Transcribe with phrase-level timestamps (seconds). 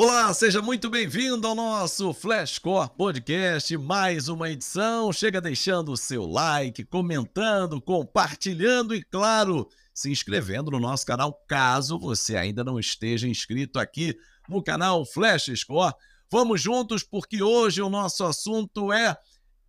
[0.00, 5.12] Olá, seja muito bem-vindo ao nosso Flashcore Podcast, mais uma edição.
[5.12, 11.98] Chega deixando o seu like, comentando, compartilhando e, claro, se inscrevendo no nosso canal, caso
[11.98, 14.16] você ainda não esteja inscrito aqui
[14.48, 15.92] no canal Flash Score.
[16.30, 19.16] Vamos juntos porque hoje o nosso assunto é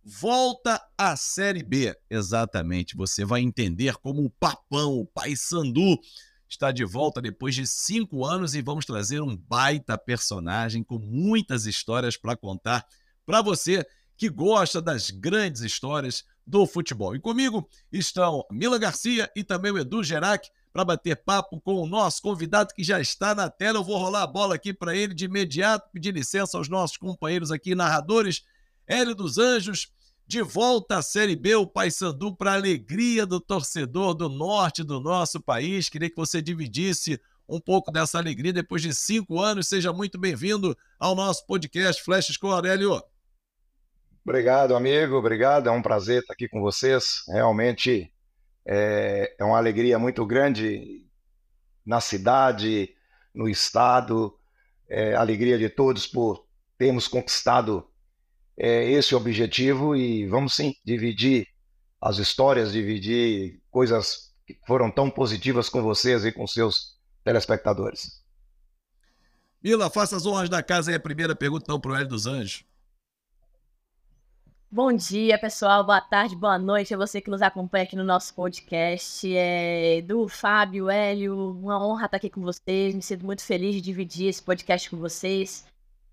[0.04, 1.92] volta à Série B.
[2.08, 5.98] Exatamente, você vai entender como o Papão, o Pai Sandu,
[6.50, 11.64] está de volta depois de cinco anos e vamos trazer um baita personagem com muitas
[11.64, 12.84] histórias para contar
[13.24, 17.14] para você que gosta das grandes histórias do futebol.
[17.14, 21.86] E comigo estão Mila Garcia e também o Edu Gerac para bater papo com o
[21.86, 23.78] nosso convidado que já está na tela.
[23.78, 27.50] Eu vou rolar a bola aqui para ele de imediato, pedir licença aos nossos companheiros
[27.50, 28.42] aqui, narradores.
[28.86, 29.92] Hélio dos Anjos,
[30.30, 35.40] de volta à Série B, o Paysandu, para alegria do torcedor do norte do nosso
[35.40, 35.88] país.
[35.88, 39.66] Queria que você dividisse um pouco dessa alegria depois de cinco anos.
[39.66, 43.02] Seja muito bem-vindo ao nosso podcast Flash Score, Hélio.
[44.24, 45.16] Obrigado, amigo.
[45.16, 45.68] Obrigado.
[45.68, 47.24] É um prazer estar aqui com vocês.
[47.26, 48.12] Realmente
[48.64, 51.04] é, é uma alegria muito grande
[51.84, 52.94] na cidade,
[53.34, 54.38] no estado.
[54.88, 56.46] É, alegria de todos por
[56.78, 57.89] termos conquistado
[58.62, 61.46] é esse o objetivo e vamos sim dividir
[61.98, 68.22] as histórias, dividir coisas que foram tão positivas com vocês e com seus telespectadores.
[69.62, 70.94] Mila, faça as honras da casa aí.
[70.94, 72.62] A primeira pergunta então para o Hélio dos Anjos.
[74.70, 75.82] Bom dia, pessoal.
[75.82, 79.26] Boa tarde, boa noite a você que nos acompanha aqui no nosso podcast.
[79.34, 82.94] É, do Fábio, Hélio, uma honra estar aqui com vocês.
[82.94, 85.64] Me sinto muito feliz de dividir esse podcast com vocês.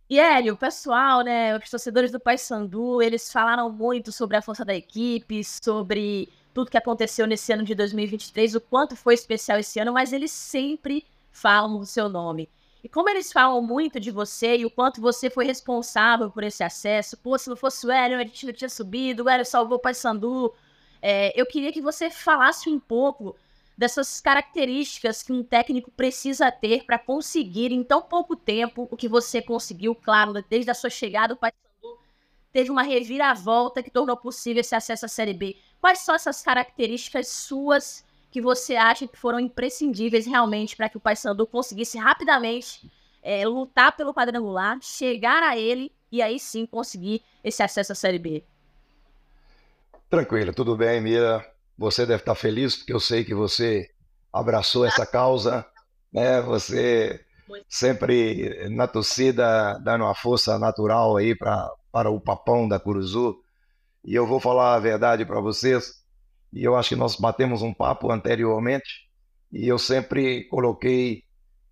[0.09, 4.63] E Hélio, o pessoal, né, os torcedores do Paysandu, eles falaram muito sobre a força
[4.63, 9.80] da equipe, sobre tudo que aconteceu nesse ano de 2023, o quanto foi especial esse
[9.80, 12.50] ano, mas eles sempre falam o seu nome.
[12.81, 16.63] E como eles falam muito de você e o quanto você foi responsável por esse
[16.63, 19.78] acesso, pô, se não fosse o Hélio, a gente não tinha subido, o Hélio salvou
[19.78, 20.53] o Paysandu,
[21.02, 23.35] é, eu queria que você falasse um pouco
[23.77, 29.07] dessas características que um técnico precisa ter para conseguir em tão pouco tempo o que
[29.07, 31.99] você conseguiu, claro, desde a sua chegada o Paysandu
[32.51, 35.55] teve uma reviravolta que tornou possível esse acesso à Série B.
[35.79, 40.99] Quais são essas características suas que você acha que foram imprescindíveis realmente para que o
[40.99, 47.61] Paysandu conseguisse rapidamente é, lutar pelo quadrangular, chegar a ele e aí sim conseguir esse
[47.61, 48.44] acesso à Série B?
[50.09, 51.56] Tranquilo, tudo bem, Mira.
[51.77, 53.89] Você deve estar feliz porque eu sei que você
[54.31, 55.65] abraçou essa causa,
[56.11, 56.41] né?
[56.41, 57.23] Você
[57.69, 63.35] sempre na torcida dando uma força natural aí para para o papão da Curuzu.
[64.05, 66.03] E eu vou falar a verdade para vocês.
[66.53, 69.07] E eu acho que nós batemos um papo anteriormente
[69.51, 71.23] e eu sempre coloquei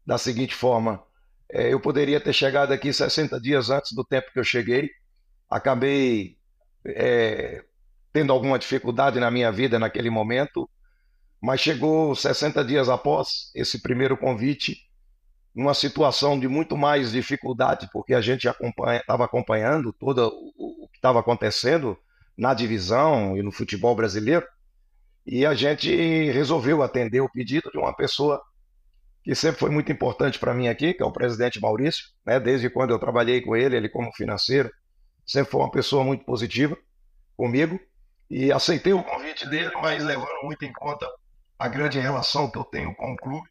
[0.05, 1.03] da seguinte forma:
[1.51, 4.89] é, eu poderia ter chegado aqui 60 dias antes do tempo que eu cheguei.
[5.49, 6.37] Acabei
[6.85, 7.63] é,
[8.15, 10.69] tendo alguma dificuldade na minha vida naquele momento,
[11.41, 14.89] mas chegou 60 dias após esse primeiro convite,
[15.53, 20.87] numa situação de muito mais dificuldade, porque a gente estava acompanha, acompanhando todo o, o
[20.87, 21.97] que estava acontecendo
[22.37, 24.47] na divisão e no futebol brasileiro,
[25.27, 25.93] e a gente
[26.31, 28.41] resolveu atender o pedido de uma pessoa
[29.25, 32.39] que sempre foi muito importante para mim aqui, que é o presidente Maurício, né?
[32.39, 34.71] desde quando eu trabalhei com ele, ele como financeiro,
[35.25, 36.77] sempre foi uma pessoa muito positiva
[37.35, 37.77] comigo,
[38.29, 41.07] e aceitei o convite dele, mas levando muito em conta
[41.57, 43.47] a grande relação que eu tenho com o clube,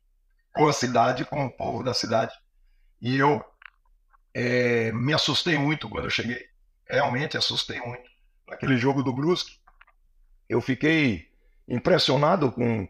[0.53, 2.35] com a cidade, com o povo da cidade.
[3.01, 3.45] E eu
[4.33, 6.45] é, me assustei muito quando eu cheguei.
[6.89, 8.11] Realmente assustei muito.
[8.49, 9.59] Naquele jogo do Brusque,
[10.49, 11.29] eu fiquei
[11.67, 12.87] impressionado com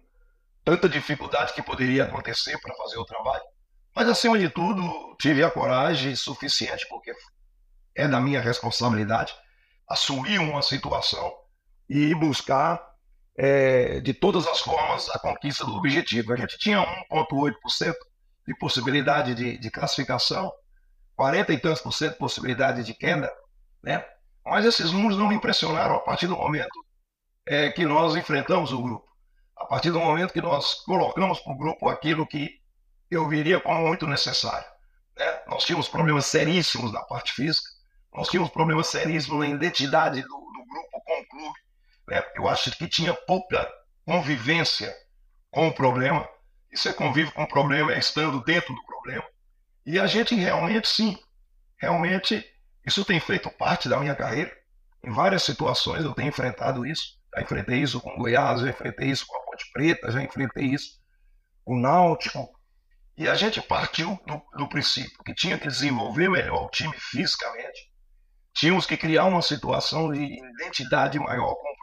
[0.65, 3.44] tanta dificuldade que poderia acontecer para fazer o trabalho.
[3.94, 7.12] Mas, acima de tudo, tive a coragem suficiente, porque
[7.94, 9.33] é da minha responsabilidade
[9.89, 11.33] assumir uma situação
[11.89, 12.81] e buscar
[13.37, 16.33] é, de todas as formas a conquista do objetivo.
[16.33, 16.81] A gente tinha
[17.11, 17.95] 1,8%
[18.47, 20.53] de possibilidade de, de, classificação,
[21.17, 23.32] 40 e tantos por cento de possibilidade de queda,
[23.82, 24.05] né?
[24.44, 26.85] mas esses números não me impressionaram a partir do momento
[27.47, 29.06] é, que nós enfrentamos o grupo,
[29.56, 32.61] a partir do momento que nós colocamos para o grupo aquilo que
[33.11, 34.67] eu viria como muito necessário.
[35.17, 35.43] Né?
[35.47, 37.69] Nós tínhamos problemas seríssimos na parte física,
[38.12, 41.94] nós tínhamos problemas seríssimos na identidade do, do grupo com o clube, né?
[42.35, 43.67] Eu acho que tinha pouca
[44.05, 44.95] convivência
[45.51, 46.29] com o problema.
[46.71, 49.25] E você convive com o problema estando dentro do problema.
[49.87, 51.19] E a gente realmente, sim,
[51.79, 52.45] realmente,
[52.87, 54.53] isso tem feito parte da minha carreira.
[55.05, 57.19] Em várias situações eu tenho enfrentado isso.
[57.35, 61.01] Já enfrentei isso com Goiás, já enfrentei isso com a Ponte Preta, já enfrentei isso
[61.65, 62.49] com o Náutico.
[63.17, 67.93] E a gente partiu do, do princípio que tinha que desenvolver melhor o time fisicamente,
[68.53, 71.74] tínhamos que criar uma situação de identidade maior com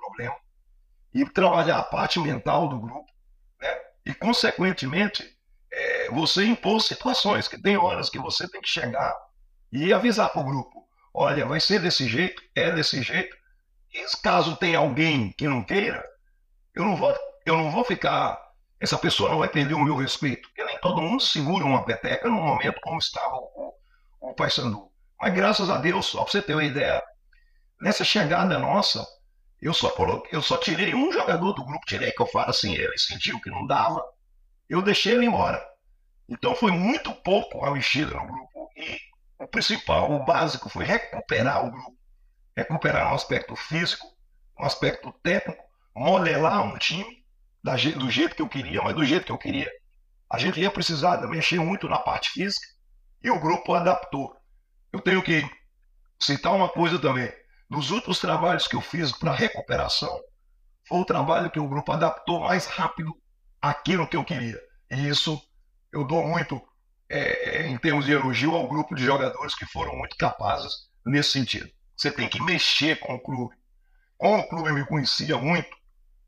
[1.13, 3.11] e trabalhar a parte mental do grupo,
[3.59, 3.77] né?
[4.05, 5.23] E, consequentemente,
[5.71, 9.15] é, você impôs situações que tem horas que você tem que chegar
[9.71, 13.35] e avisar para o grupo: olha, vai ser desse jeito, é desse jeito.
[13.93, 16.03] E caso tenha alguém que não queira,
[16.73, 17.13] eu não vou,
[17.45, 18.39] eu não vou ficar.
[18.79, 22.27] Essa pessoa não vai perder o meu respeito, porque nem todo mundo segura uma peteca
[22.27, 23.75] no momento como estava o,
[24.19, 24.89] o Paysandu.
[25.19, 27.03] Mas graças a Deus, só para você ter uma ideia,
[27.79, 29.05] nessa chegada nossa,
[29.61, 29.93] eu só,
[30.31, 33.49] eu só tirei um jogador do grupo, tirei que eu falo assim, ele sentiu que
[33.49, 34.03] não dava,
[34.67, 35.63] eu deixei ele embora.
[36.27, 38.71] Então foi muito pouco a mexida no grupo.
[38.75, 38.97] E
[39.37, 41.97] o principal, o básico, foi recuperar o grupo.
[42.55, 44.07] Recuperar um aspecto físico,
[44.59, 45.63] um aspecto técnico,
[45.95, 47.21] modelar um time
[47.63, 49.69] do jeito que eu queria, mas do jeito que eu queria.
[50.29, 52.65] A gente ia precisar mexer muito na parte física
[53.23, 54.35] e o grupo adaptou.
[54.91, 55.47] Eu tenho que
[56.19, 57.31] citar uma coisa também.
[57.71, 60.21] Nos outros trabalhos que eu fiz para recuperação,
[60.85, 63.15] foi o trabalho que o grupo adaptou mais rápido
[63.61, 64.59] aquilo que eu queria.
[64.91, 65.41] E isso
[65.89, 66.61] eu dou muito
[67.09, 71.69] é, em termos de elogio ao grupo de jogadores que foram muito capazes nesse sentido.
[71.95, 73.55] Você tem que mexer com o clube.
[74.17, 75.69] Como o clube me conhecia muito,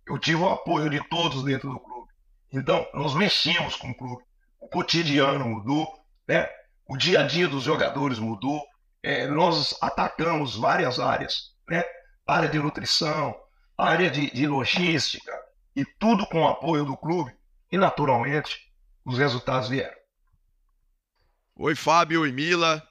[0.08, 2.08] eu tive o apoio de todos dentro do clube.
[2.54, 4.24] Então, nós mexemos com o clube.
[4.62, 5.94] O cotidiano mudou,
[6.26, 6.48] né?
[6.88, 8.64] o dia a dia dos jogadores mudou,
[9.04, 11.84] é, nós atacamos várias áreas, né?
[12.26, 13.36] área de nutrição,
[13.78, 15.32] área de, de logística,
[15.76, 17.36] e tudo com o apoio do clube,
[17.70, 18.72] e naturalmente
[19.04, 19.96] os resultados vieram.
[21.56, 22.82] Oi, Fábio e Mila.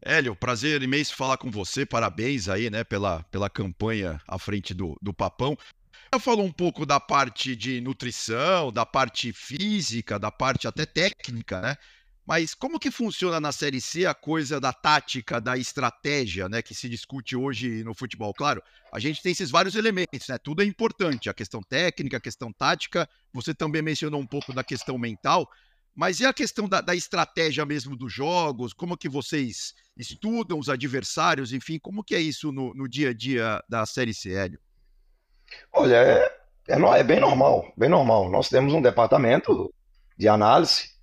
[0.00, 1.84] Hélio, prazer imenso falar com você.
[1.84, 5.56] Parabéns aí, né, pela, pela campanha à frente do, do Papão.
[6.12, 11.60] Já falou um pouco da parte de nutrição, da parte física, da parte até técnica,
[11.60, 11.76] né?
[12.28, 16.74] Mas como que funciona na Série C a coisa da tática, da estratégia, né, que
[16.74, 18.34] se discute hoje no futebol?
[18.34, 20.36] Claro, a gente tem esses vários elementos, né?
[20.36, 23.08] Tudo é importante, a questão técnica, a questão tática.
[23.32, 25.48] Você também mencionou um pouco da questão mental,
[25.96, 28.74] mas e a questão da, da estratégia mesmo dos jogos?
[28.74, 31.54] Como que vocês estudam os adversários?
[31.54, 34.60] Enfim, como que é isso no, no dia a dia da Série C, Hélio?
[35.72, 36.38] Olha, é,
[36.68, 38.30] é, é bem normal, bem normal.
[38.30, 39.72] Nós temos um departamento
[40.14, 40.97] de análise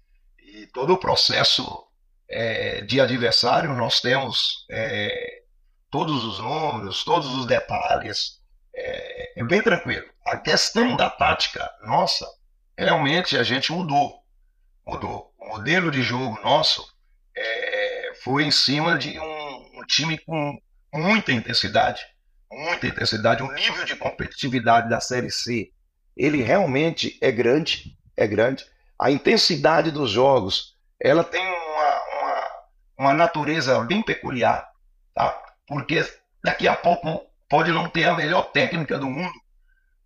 [0.56, 1.86] e todo o processo
[2.30, 5.42] é, de adversário, nós temos é,
[5.92, 8.40] todos os números, todos os detalhes.
[8.74, 10.06] É, é, bem tranquilo.
[10.25, 12.25] A questão da tática nossa,
[12.78, 14.24] realmente a gente mudou.
[14.88, 15.34] Mudou.
[15.38, 16.88] O modelo de jogo nosso
[17.36, 20.58] é, foi em cima de um, um time com
[20.94, 22.01] muita intensidade.
[22.50, 23.44] Muita intensidade.
[23.44, 25.69] O nível de competitividade da Série C,
[26.16, 27.98] ele realmente é grande.
[28.16, 28.66] É grande
[29.00, 32.50] a intensidade dos jogos, ela tem uma, uma,
[32.97, 34.68] uma natureza bem peculiar,
[35.13, 35.42] tá?
[35.68, 36.06] Porque
[36.44, 39.33] daqui a pouco pode não ter a melhor técnica do mundo,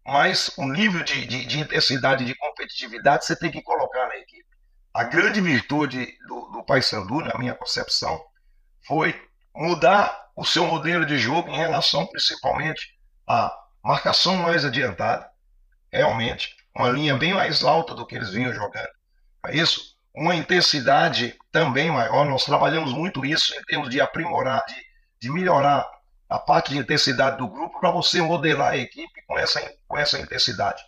[0.05, 4.45] mas o nível de, de, de intensidade, de competitividade, você tem que colocar na equipe.
[4.93, 8.19] A grande virtude do, do Paysandu, na minha concepção,
[8.87, 9.15] foi
[9.55, 12.97] mudar o seu modelo de jogo em relação principalmente
[13.27, 15.29] à marcação mais adiantada,
[15.91, 18.87] realmente, uma linha bem mais alta do que eles vinham jogando.
[19.47, 22.25] É isso, uma intensidade também maior.
[22.25, 24.75] Nós trabalhamos muito isso em termos de aprimorar, de,
[25.19, 25.85] de melhorar
[26.29, 30.19] a parte de intensidade do grupo para você modelar a equipe com essa, com essa
[30.19, 30.81] intensidade.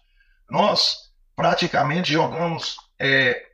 [0.50, 3.46] Nós praticamente jogamos é,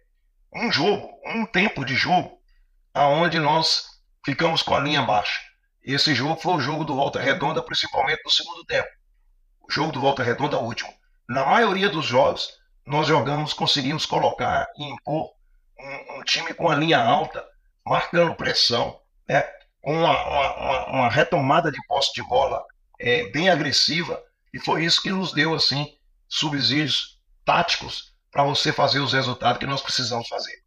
[0.54, 2.40] um jogo, um tempo de jogo,
[2.94, 5.42] aonde nós ficamos com a linha baixa.
[5.84, 8.90] Esse jogo foi o jogo do Volta Redonda, principalmente no segundo tempo.
[9.68, 10.94] O jogo do Volta Redonda, último
[11.28, 12.54] na maioria dos jogos,
[12.86, 15.32] nós jogamos, conseguimos colocar e impor
[15.80, 17.46] um, um time com a linha alta,
[17.86, 19.44] marcando pressão, né?
[19.84, 22.64] uma, uma, uma retomada de posse de bola
[23.00, 24.22] é, bem agressiva,
[24.54, 29.66] e foi isso que nos deu assim subsídios táticos para você fazer os resultados que
[29.66, 30.67] nós precisamos fazer.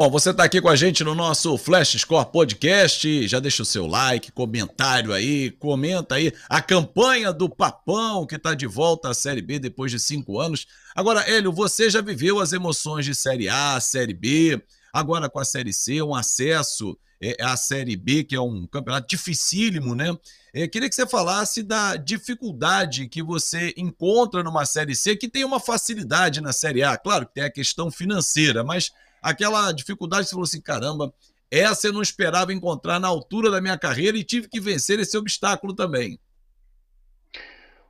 [0.00, 3.28] Bom, você está aqui com a gente no nosso Flash Score Podcast.
[3.28, 8.54] Já deixa o seu like, comentário aí, comenta aí a campanha do Papão que está
[8.54, 10.66] de volta à Série B depois de cinco anos.
[10.96, 14.58] Agora, Hélio, você já viveu as emoções de Série A, Série B,
[14.90, 19.06] agora com a Série C, um acesso é, à Série B, que é um campeonato
[19.06, 20.16] dificílimo, né?
[20.54, 25.44] É, queria que você falasse da dificuldade que você encontra numa Série C, que tem
[25.44, 26.96] uma facilidade na Série A.
[26.96, 28.90] Claro que tem a questão financeira, mas
[29.22, 31.12] aquela dificuldade, você falou assim: caramba,
[31.50, 35.16] essa eu não esperava encontrar na altura da minha carreira e tive que vencer esse
[35.16, 36.18] obstáculo também?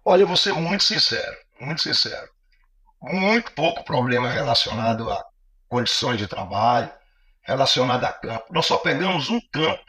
[0.04, 2.28] Olha, eu vou ser muito sincero, muito sincero.
[3.02, 5.24] Muito pouco problema relacionado a,
[5.68, 6.90] condições de trabalho,
[7.42, 8.46] relacionada a campo.
[8.50, 9.82] Nós só pegamos um campo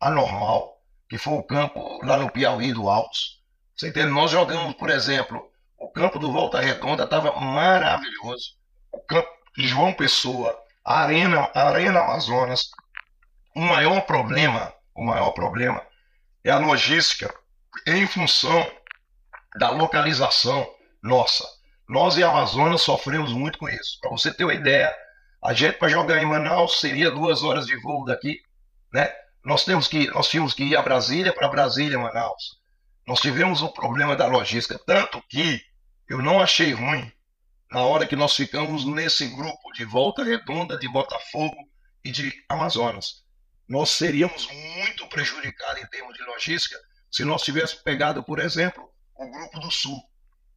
[0.00, 3.42] anormal, que foi o campo lá no Piauí do Altos.
[3.76, 4.08] Você entende?
[4.08, 8.54] Nós jogamos, por exemplo, o campo do Volta Redonda estava maravilhoso.
[8.92, 12.70] O campo de João Pessoa, a Arena, Arena Amazonas.
[13.56, 15.82] O maior problema, o maior problema
[16.44, 17.34] é a logística
[17.86, 18.70] em função
[19.58, 20.66] da localização
[21.02, 21.44] nossa.
[21.88, 23.98] Nós e Amazonas sofremos muito com isso.
[24.00, 24.94] Para você ter uma ideia,
[25.42, 28.40] a gente para jogar em Manaus seria duas horas de voo daqui,
[28.92, 29.12] né?
[29.44, 32.60] Nós temos que, nós tínhamos que ir a Brasília para Brasília, Manaus.
[33.06, 35.60] Nós tivemos um problema da logística, tanto que
[36.08, 37.10] eu não achei ruim
[37.70, 41.56] na hora que nós ficamos nesse grupo de Volta Redonda, de Botafogo
[42.04, 43.24] e de Amazonas.
[43.68, 46.78] Nós seríamos muito prejudicados em termos de logística
[47.10, 50.00] se nós tivéssemos pegado, por exemplo, o grupo do Sul.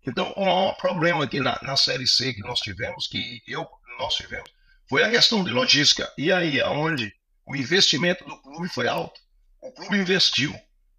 [0.05, 4.15] Então, o maior problema aqui na, na Série C que nós tivemos, que eu, nós
[4.15, 4.49] tivemos,
[4.87, 6.11] foi a questão de logística.
[6.17, 7.13] E aí, aonde
[7.45, 9.19] o investimento do clube foi alto,
[9.61, 10.53] o clube investiu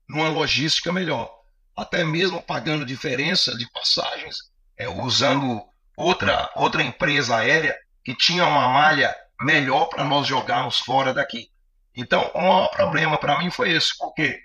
[0.08, 1.32] numa logística melhor,
[1.76, 5.62] até mesmo pagando diferença de passagens, é, usando
[5.96, 11.50] outra, outra empresa aérea que tinha uma malha melhor para nós jogarmos fora daqui.
[11.94, 14.38] Então, o maior problema para mim foi esse, porque,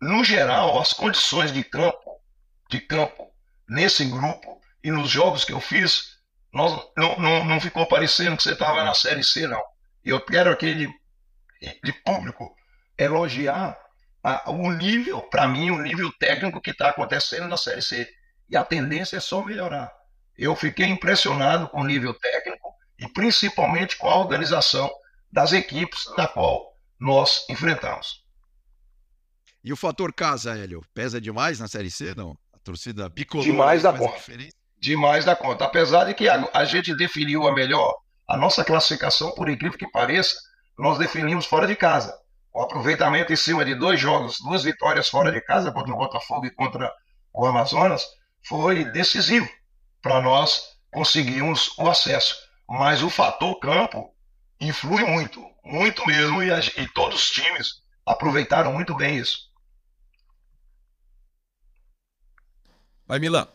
[0.00, 2.20] no geral, as condições de campo,
[2.68, 3.30] de campo
[3.68, 6.18] nesse grupo e nos jogos que eu fiz,
[6.52, 9.62] nós, não, não, não ficou parecendo que você estava na Série C, não.
[10.04, 10.88] Eu quero aquele
[11.84, 12.54] de público
[12.96, 13.78] elogiar
[14.22, 18.08] a, o nível, para mim, o nível técnico que está acontecendo na Série C.
[18.48, 19.92] E a tendência é só melhorar.
[20.40, 24.90] Eu fiquei impressionado com o nível técnico e principalmente com a organização
[25.30, 28.24] das equipes na qual nós enfrentamos.
[29.62, 32.34] E o fator casa, Hélio, pesa demais na Série C, não?
[32.54, 33.44] A torcida bicolor.
[33.44, 34.18] Demais da conta
[34.80, 35.66] demais da conta.
[35.66, 37.94] Apesar de que a, a gente definiu a melhor,
[38.26, 40.34] a nossa classificação, por incrível que pareça,
[40.78, 42.18] nós definimos fora de casa.
[42.50, 46.46] O aproveitamento em cima de dois jogos, duas vitórias fora de casa, contra o Botafogo
[46.46, 46.90] e contra
[47.30, 48.06] o Amazonas,
[48.42, 49.46] foi decisivo
[50.02, 52.36] para nós conseguirmos o acesso.
[52.68, 54.14] Mas o fator campo
[54.60, 59.50] influi muito, muito mesmo, e, a, e todos os times aproveitaram muito bem isso.
[63.06, 63.48] Vai, Milan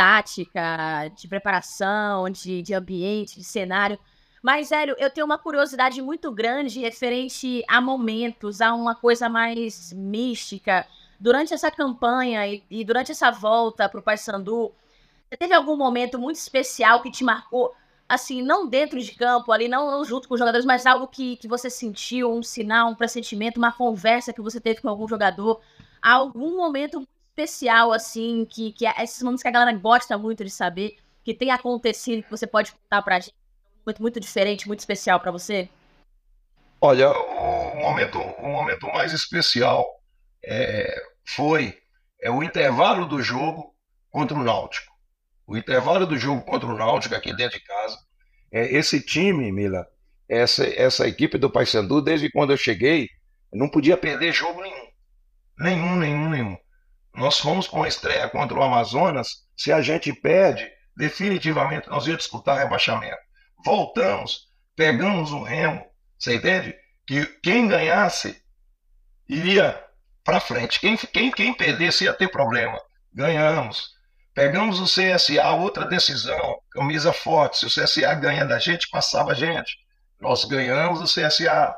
[0.00, 3.98] tática, de preparação, de, de ambiente, de cenário.
[4.42, 9.92] Mas, Hélio, eu tenho uma curiosidade muito grande referente a momentos, a uma coisa mais
[9.92, 10.86] mística.
[11.20, 14.72] Durante essa campanha e, e durante essa volta para o Paysandu,
[15.28, 17.74] você teve algum momento muito especial que te marcou?
[18.08, 21.46] Assim, não dentro de campo, ali, não junto com os jogadores, mas algo que, que
[21.46, 25.60] você sentiu, um sinal, um pressentimento, uma conversa que você teve com algum jogador.
[26.02, 30.50] Algum momento especial, assim, que, que é esses momentos que a galera gosta muito de
[30.50, 33.36] saber, que tem acontecido, que você pode contar pra gente,
[33.84, 35.68] muito, muito diferente, muito especial para você?
[36.80, 39.86] Olha, o momento, o momento mais especial
[40.42, 41.78] é, foi
[42.22, 43.74] é o intervalo do jogo
[44.10, 44.92] contra o Náutico.
[45.46, 47.98] O intervalo do jogo contra o Náutico aqui dentro de casa.
[48.52, 49.86] É, esse time, Mila,
[50.28, 53.08] essa, essa equipe do Paysandu, desde quando eu cheguei,
[53.52, 54.88] não podia perder jogo nenhum.
[55.58, 56.56] Nenhum, nenhum, nenhum.
[57.14, 59.46] Nós fomos com a estreia contra o Amazonas.
[59.56, 63.18] Se a gente perde, definitivamente nós íamos disputar rebaixamento.
[63.64, 65.84] Voltamos, pegamos o remo.
[66.18, 66.74] Você entende?
[67.06, 68.40] Que quem ganhasse
[69.28, 69.82] iria
[70.30, 70.78] para frente.
[70.78, 72.80] Quem, quem, quem perdesse ia ter problema.
[73.12, 73.96] Ganhamos.
[74.32, 77.58] Pegamos o CSA, outra decisão, camisa forte.
[77.58, 79.76] Se o CSA ganha da gente, passava a gente.
[80.20, 81.74] Nós ganhamos o CSA.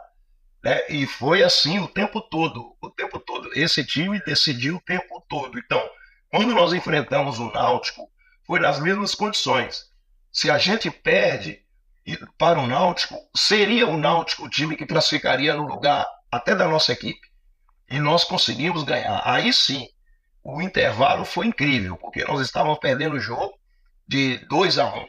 [0.63, 0.83] Né?
[0.91, 3.49] E foi assim o tempo todo, o tempo todo.
[3.55, 5.59] Esse time decidiu o tempo todo.
[5.59, 5.83] Então,
[6.31, 8.07] quando nós enfrentamos o Náutico,
[8.47, 9.87] foi nas mesmas condições.
[10.31, 11.63] Se a gente perde
[12.37, 16.93] para o Náutico, seria o Náutico o time que classificaria no lugar até da nossa
[16.93, 17.32] equipe.
[17.93, 19.21] E nós conseguimos ganhar.
[19.23, 19.87] Aí sim,
[20.43, 23.53] o intervalo foi incrível, porque nós estávamos perdendo o jogo
[24.09, 25.09] de 2 a 1 um.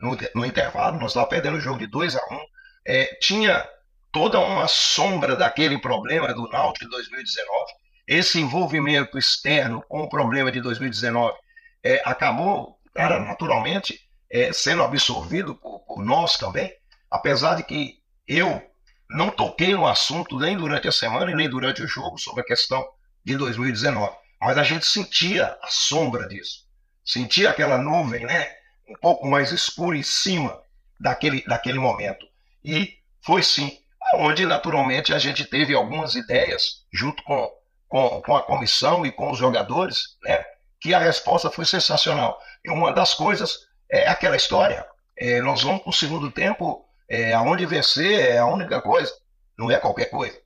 [0.00, 2.40] no, no, intervalo, nós estávamos perdendo o jogo de 2 a 1 um.
[2.86, 3.68] é, Tinha
[4.12, 7.72] toda uma sombra daquele problema do Náutico de 2019.
[8.06, 11.36] Esse envolvimento externo com o problema de 2019
[11.82, 16.72] é, acabou, cara, naturalmente, é, sendo absorvido por, por nós também,
[17.10, 18.69] apesar de que eu
[19.10, 22.44] não toquei no assunto nem durante a semana e nem durante o jogo sobre a
[22.44, 22.86] questão
[23.24, 24.14] de 2019.
[24.40, 26.66] Mas a gente sentia a sombra disso.
[27.04, 28.50] Sentia aquela nuvem, né?
[28.88, 30.58] Um pouco mais escura em cima
[30.98, 32.26] daquele, daquele momento.
[32.64, 33.78] E foi sim
[34.14, 37.50] onde naturalmente a gente teve algumas ideias junto com,
[37.88, 40.42] com, com a comissão e com os jogadores, né,
[40.80, 42.38] que a resposta foi sensacional.
[42.64, 44.86] E uma das coisas é aquela história,
[45.16, 49.12] é, nós vamos para o segundo tempo, é, aonde vencer é a única coisa,
[49.58, 50.40] não é qualquer coisa.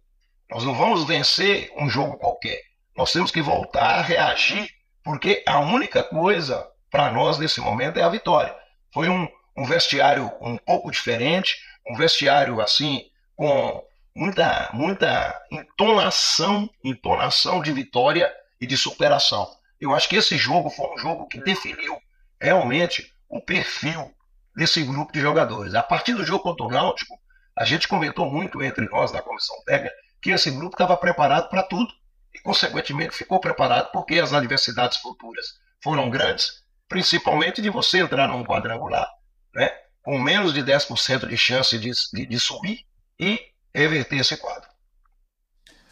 [0.51, 2.59] Nós não vamos vencer um jogo qualquer.
[2.97, 4.71] Nós temos que voltar a reagir,
[5.03, 8.57] porque a única coisa para nós nesse momento é a vitória.
[8.93, 11.55] Foi um, um vestiário um pouco diferente,
[11.87, 13.05] um vestiário assim
[13.37, 13.85] com
[14.17, 19.47] muita muita entonação, entonação de vitória e de superação.
[19.79, 21.99] Eu acho que esse jogo foi um jogo que definiu
[22.41, 24.15] realmente o perfil
[24.55, 25.75] desse grupo de jogadores.
[25.75, 27.19] A partir do jogo contra o Náutico,
[27.57, 31.63] a gente comentou muito entre nós da comissão técnica que esse grupo estava preparado para
[31.63, 31.93] tudo
[32.35, 35.47] e, consequentemente, ficou preparado porque as adversidades futuras
[35.83, 39.07] foram grandes, principalmente de você entrar num quadrangular,
[39.55, 39.71] né,
[40.03, 42.87] com menos de 10% de chance de, de, de subir
[43.21, 43.39] e
[43.75, 44.69] reverter esse quadro.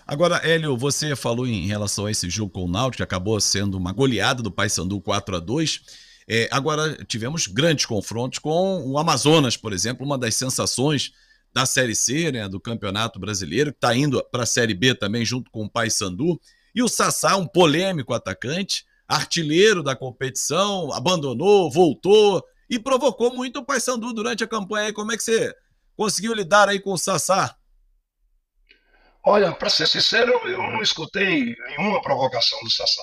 [0.06, 3.76] Agora, Hélio, você falou em relação a esse jogo com o Náutico, que acabou sendo
[3.76, 5.80] uma goleada do Paysandu 4 a 2
[6.28, 11.12] é, agora, tivemos grandes confrontos com o Amazonas, por exemplo, uma das sensações
[11.52, 15.24] da Série C, né, do Campeonato Brasileiro, que está indo para a Série B também,
[15.24, 16.40] junto com o Paysandu.
[16.74, 23.64] E o Sassá, um polêmico atacante, artilheiro da competição, abandonou, voltou e provocou muito o
[23.64, 24.92] Paysandu durante a campanha.
[24.92, 25.54] Como é que você
[25.94, 27.54] conseguiu lidar aí com o Sassá?
[29.24, 33.02] Olha, para ser sincero, eu não escutei nenhuma provocação do Sassá.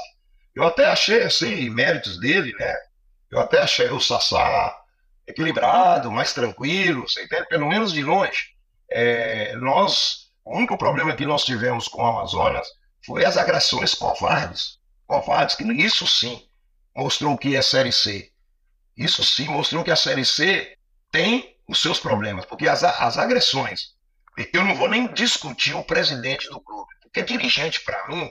[0.56, 2.76] Eu até achei, assim, méritos dele, né?
[3.32, 4.76] Eu até achei o Sassá
[5.28, 7.48] equilibrado, mais tranquilo, você entende?
[7.48, 8.56] Pelo menos de longe.
[8.90, 12.68] É, nós, o único problema que nós tivemos com o Amazonas
[13.06, 14.80] foi as agressões covardes.
[15.06, 16.48] Covardes, que isso sim
[16.96, 18.32] mostrou que é Série C.
[18.98, 20.76] Isso sim mostrou que a Série C
[21.12, 23.94] tem os seus problemas, porque as, as agressões,
[24.52, 28.30] eu não vou nem discutir o presidente do clube, porque dirigente, para mim,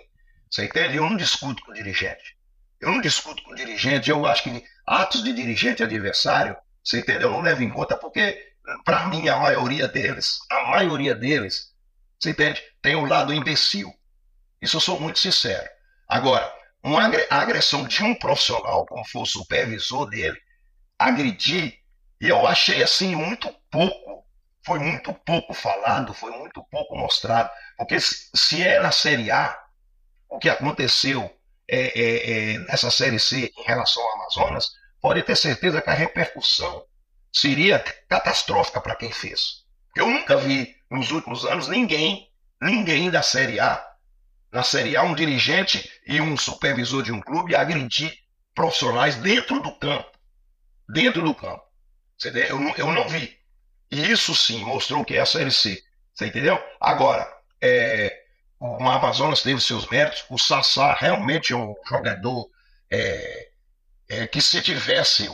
[0.51, 0.97] você entende?
[0.97, 2.38] Eu não discuto com dirigente.
[2.81, 7.29] Eu não discuto com dirigente, eu acho que atos de dirigente adversário, você entendeu?
[7.29, 8.53] Eu não levo em conta, porque,
[8.85, 11.75] para mim, a maioria deles, a maioria deles,
[12.19, 12.63] você entende?
[12.81, 13.93] Tem um lado imbecil.
[14.63, 15.69] Isso eu sou muito sincero.
[16.09, 20.41] Agora, uma agressão de um profissional, como foi o supervisor dele,
[20.99, 21.79] agredir,
[22.21, 24.27] eu achei assim muito pouco.
[24.65, 27.51] Foi muito pouco falado, foi muito pouco mostrado.
[27.77, 29.59] Porque se é na Série A,
[30.29, 31.31] o que aconteceu
[31.69, 35.95] é, é, é, nessa Série C em relação ao Amazonas, pode ter certeza que a
[35.95, 36.85] repercussão
[37.33, 37.79] seria
[38.09, 39.65] catastrófica para quem fez.
[39.95, 43.85] Eu nunca vi nos últimos anos ninguém, ninguém da Série A,
[44.51, 48.17] na Série A, um dirigente e um supervisor de um clube agredir
[48.55, 50.11] profissionais dentro do campo.
[50.89, 51.63] Dentro do campo.
[52.25, 53.37] Eu eu não vi.
[53.91, 55.83] E isso sim mostrou que é a Série C.
[56.15, 56.59] Você entendeu?
[56.81, 58.18] Agora, é,
[58.61, 60.25] o Amazonas teve seus méritos.
[60.29, 62.49] O Sassá realmente é um jogador
[62.91, 63.49] é,
[64.09, 65.29] é, que, se tivesse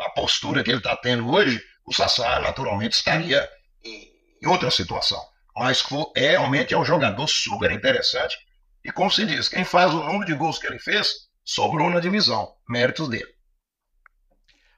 [0.00, 3.48] a postura que ele está tendo hoje, o Sassá naturalmente estaria
[3.84, 4.12] em,
[4.46, 5.20] outra situação.
[5.56, 5.84] Mas
[6.16, 8.36] é, realmente é um jogador super interessante.
[8.84, 12.00] E como se diz, quem faz o número de gols que ele fez, sobrou na
[12.00, 12.52] divisão.
[12.68, 13.32] Méritos dele.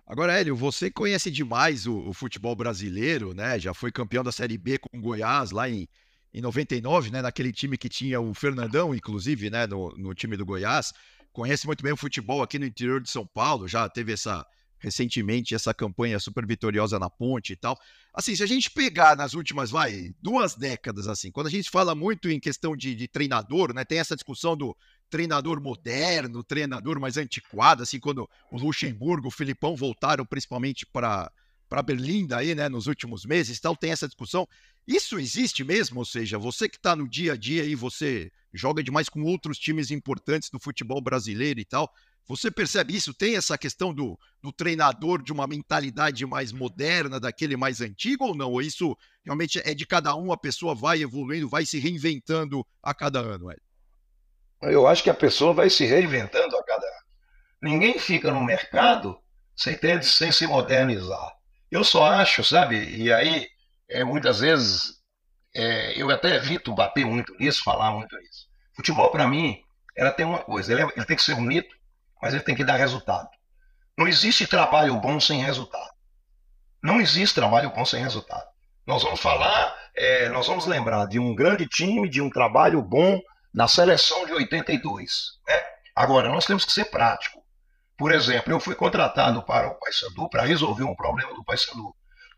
[0.06, 3.58] Agora, Hélio, você conhece demais o, o, futebol brasileiro, né?
[3.58, 5.88] Já foi campeão da Série B com o Goiás lá em
[6.34, 10.44] em 99, né, naquele time que tinha o Fernandão, inclusive, né, no, no time do
[10.44, 10.92] Goiás.
[11.32, 14.44] Conhece muito bem o futebol aqui no interior de São Paulo, já teve essa
[14.84, 17.78] recentemente essa campanha super vitoriosa na Ponte e tal.
[18.12, 21.94] Assim, se a gente pegar nas últimas, vai, duas décadas, assim, quando a gente fala
[21.94, 24.76] muito em questão de, de treinador, né, tem essa discussão do
[25.08, 31.32] treinador moderno, treinador mais antiquado, assim, quando o Luxemburgo, o Filipão voltaram principalmente para
[31.74, 34.46] para Berlim daí, né, nos últimos meses, tal, tem essa discussão.
[34.86, 35.98] Isso existe mesmo?
[35.98, 39.58] Ou seja, você que está no dia a dia e você joga demais com outros
[39.58, 41.92] times importantes do futebol brasileiro e tal,
[42.28, 43.12] você percebe isso?
[43.12, 48.36] Tem essa questão do, do treinador de uma mentalidade mais moderna, daquele mais antigo ou
[48.36, 48.52] não?
[48.52, 52.94] Ou isso realmente é de cada um, a pessoa vai evoluindo, vai se reinventando a
[52.94, 53.50] cada ano?
[53.50, 53.62] Hélio?
[54.62, 57.04] Eu acho que a pessoa vai se reinventando a cada ano.
[57.60, 59.18] Ninguém fica no mercado
[59.56, 61.34] sem, ter, sem se modernizar.
[61.74, 62.76] Eu só acho, sabe?
[62.76, 63.48] E aí,
[63.90, 64.92] é, muitas vezes,
[65.52, 68.46] é, eu até evito bater muito nisso, falar muito nisso.
[68.76, 69.60] Futebol, para mim,
[69.96, 71.74] ela tem uma coisa: ele, é, ele tem que ser bonito,
[72.22, 73.28] mas ele tem que dar resultado.
[73.98, 75.90] Não existe trabalho bom sem resultado.
[76.80, 78.46] Não existe trabalho bom sem resultado.
[78.86, 83.20] Nós vamos falar, é, nós vamos lembrar de um grande time, de um trabalho bom
[83.52, 85.40] na seleção de 82.
[85.48, 85.60] Né?
[85.96, 87.43] Agora, nós temos que ser prático.
[87.96, 91.94] Por exemplo, eu fui contratado para o Paysandu para resolver um problema do Paysandu.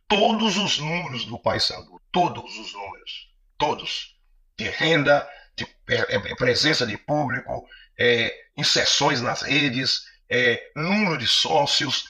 [0.07, 4.16] Todos os números do Paysandu, todos os números, todos,
[4.57, 7.66] de renda, de é, é, presença de público,
[7.99, 12.05] é, inserções nas redes, é, número de sócios,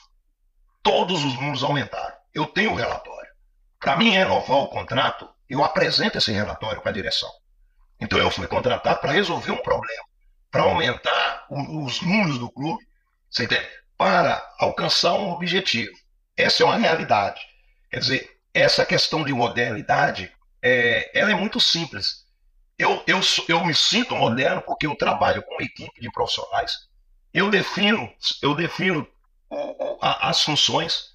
[0.82, 2.16] todos os números aumentaram.
[2.34, 3.30] eu tenho o relatório.
[3.78, 7.30] Para mim renovar o contrato, eu apresento esse relatório para a direção.
[8.00, 10.04] Então eu fui contratado para resolver um problema,
[10.50, 12.85] para aumentar os números do clube,
[13.30, 13.76] você entende?
[13.96, 15.92] para alcançar um objetivo.
[16.36, 17.40] Essa é uma realidade.
[17.90, 22.26] Quer dizer, essa questão de modernidade, é, ela é muito simples.
[22.78, 26.88] Eu, eu, eu me sinto moderno porque eu trabalho com uma equipe de profissionais.
[27.32, 28.12] Eu defino,
[28.42, 29.06] eu defino
[30.00, 31.14] as funções.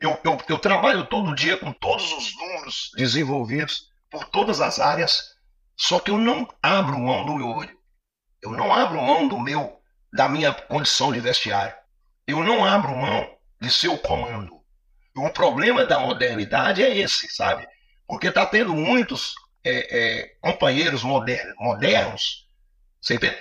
[0.00, 5.36] Eu, eu, eu trabalho todo dia com todos os números desenvolvidos por todas as áreas,
[5.76, 7.76] só que eu não abro mão do meu olho.
[8.40, 9.77] Eu não abro mão do meu,
[10.12, 11.74] da minha condição de vestiário.
[12.26, 13.28] Eu não abro mão
[13.60, 14.58] de ser o comando.
[15.16, 17.66] O problema da modernidade é esse, sabe?
[18.06, 22.48] Porque está tendo muitos é, é, companheiros modernos, modernos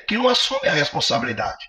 [0.07, 1.65] que não assumem a responsabilidade.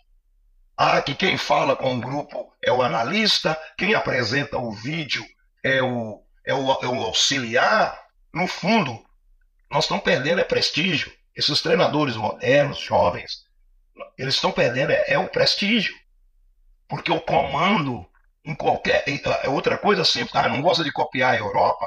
[0.77, 5.25] Ah, que quem fala com o grupo é o analista, quem apresenta o vídeo
[5.65, 7.99] é o, é o, é o auxiliar.
[8.33, 9.05] No fundo,
[9.71, 11.13] nós estamos perdendo é prestígio.
[11.35, 13.45] Esses treinadores modernos, jovens,
[14.17, 15.95] eles estão perdendo é, é o prestígio.
[16.89, 18.07] Porque o comando
[18.45, 19.05] em qualquer.
[19.43, 20.35] É outra coisa simples.
[20.35, 21.87] Ah, não gosta de copiar a Europa?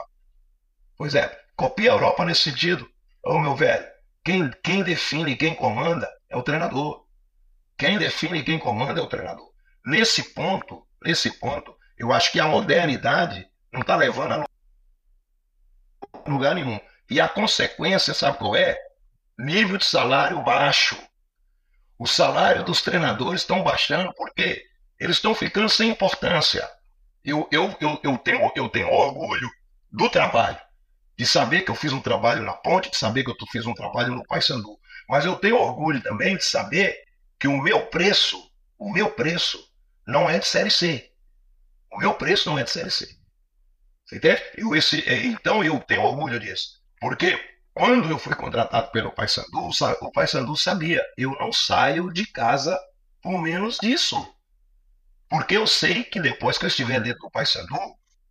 [0.95, 2.87] Pois é, copia a Europa nesse sentido.
[3.23, 3.85] Ô meu velho,
[4.23, 7.05] quem, quem define quem comanda é o treinador.
[7.77, 9.51] Quem define quem comanda é o treinador.
[9.83, 14.45] Nesse ponto, nesse ponto, eu acho que a modernidade não está levando a
[16.27, 16.79] lugar nenhum.
[17.09, 18.77] E a consequência, sabe qual é?
[19.37, 20.95] Nível de salário baixo.
[22.01, 24.65] O salário dos treinadores estão baixando porque
[24.99, 26.67] eles estão ficando sem importância.
[27.23, 29.47] Eu, eu, eu, eu, tenho, eu tenho orgulho
[29.91, 30.57] do trabalho,
[31.15, 33.75] de saber que eu fiz um trabalho na Ponte, de saber que eu fiz um
[33.75, 34.79] trabalho no Paysandu.
[35.07, 36.97] Mas eu tenho orgulho também de saber
[37.39, 39.63] que o meu preço, o meu preço,
[40.07, 41.07] não é de Série C.
[41.91, 43.15] O meu preço não é de Série C.
[44.07, 44.41] Você entende?
[44.57, 46.81] Eu, esse, é, então eu tenho orgulho disso.
[46.99, 47.39] Porque
[47.81, 52.79] quando eu fui contratado pelo Paysandu, o Paysandu sabia, eu não saio de casa
[53.23, 54.23] por menos disso.
[55.27, 57.79] Porque eu sei que depois que eu estiver dentro do Paysandu,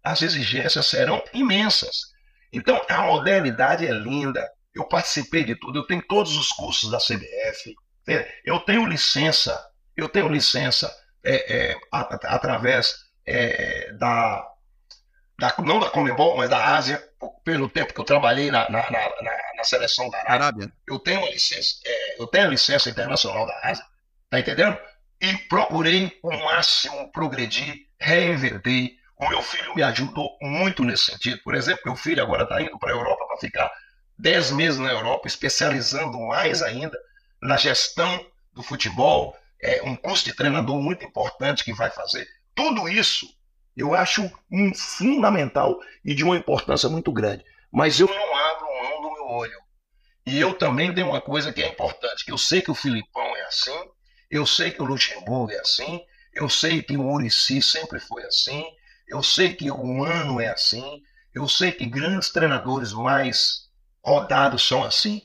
[0.05, 2.13] as exigências serão imensas.
[2.53, 4.49] Então, a modernidade é linda.
[4.73, 7.75] Eu participei de tudo, eu tenho todos os cursos da CBF,
[8.45, 9.61] eu tenho licença,
[9.97, 12.95] eu tenho licença é, é, através
[13.27, 14.47] é, da,
[15.41, 17.10] da, não da Comebol, mas da Ásia,
[17.45, 19.11] pelo tempo que eu trabalhei na, na, na,
[19.57, 20.35] na seleção da Arábia.
[20.35, 20.73] Arábia.
[20.87, 23.85] Eu tenho licença, é, eu tenho licença internacional da Ásia,
[24.29, 24.79] tá entendendo?
[25.21, 28.97] e procurei o máximo progredir, reinverter.
[29.19, 31.43] O meu filho me ajudou muito nesse sentido.
[31.43, 33.71] Por exemplo, meu filho agora está indo para a Europa para ficar
[34.19, 36.99] 10 meses na Europa, especializando mais ainda
[37.41, 42.27] na gestão do futebol, é um curso de treinador muito importante que vai fazer.
[42.55, 43.27] Tudo isso
[43.81, 47.45] eu acho um fundamental e de uma importância muito grande.
[47.73, 49.61] Mas eu não abro mão do meu olho.
[50.27, 53.37] E eu também tenho uma coisa que é importante, que eu sei que o Filipão
[53.37, 53.79] é assim,
[54.31, 56.01] eu sei que o Luxemburgo é assim,
[56.33, 58.65] eu sei que o Murici sempre foi assim,
[59.09, 61.03] eu sei que o Mano é assim,
[61.35, 63.71] eu sei que grandes treinadores mais
[64.05, 65.23] rodados são assim.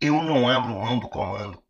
[0.00, 1.62] Eu não abro mão do comando.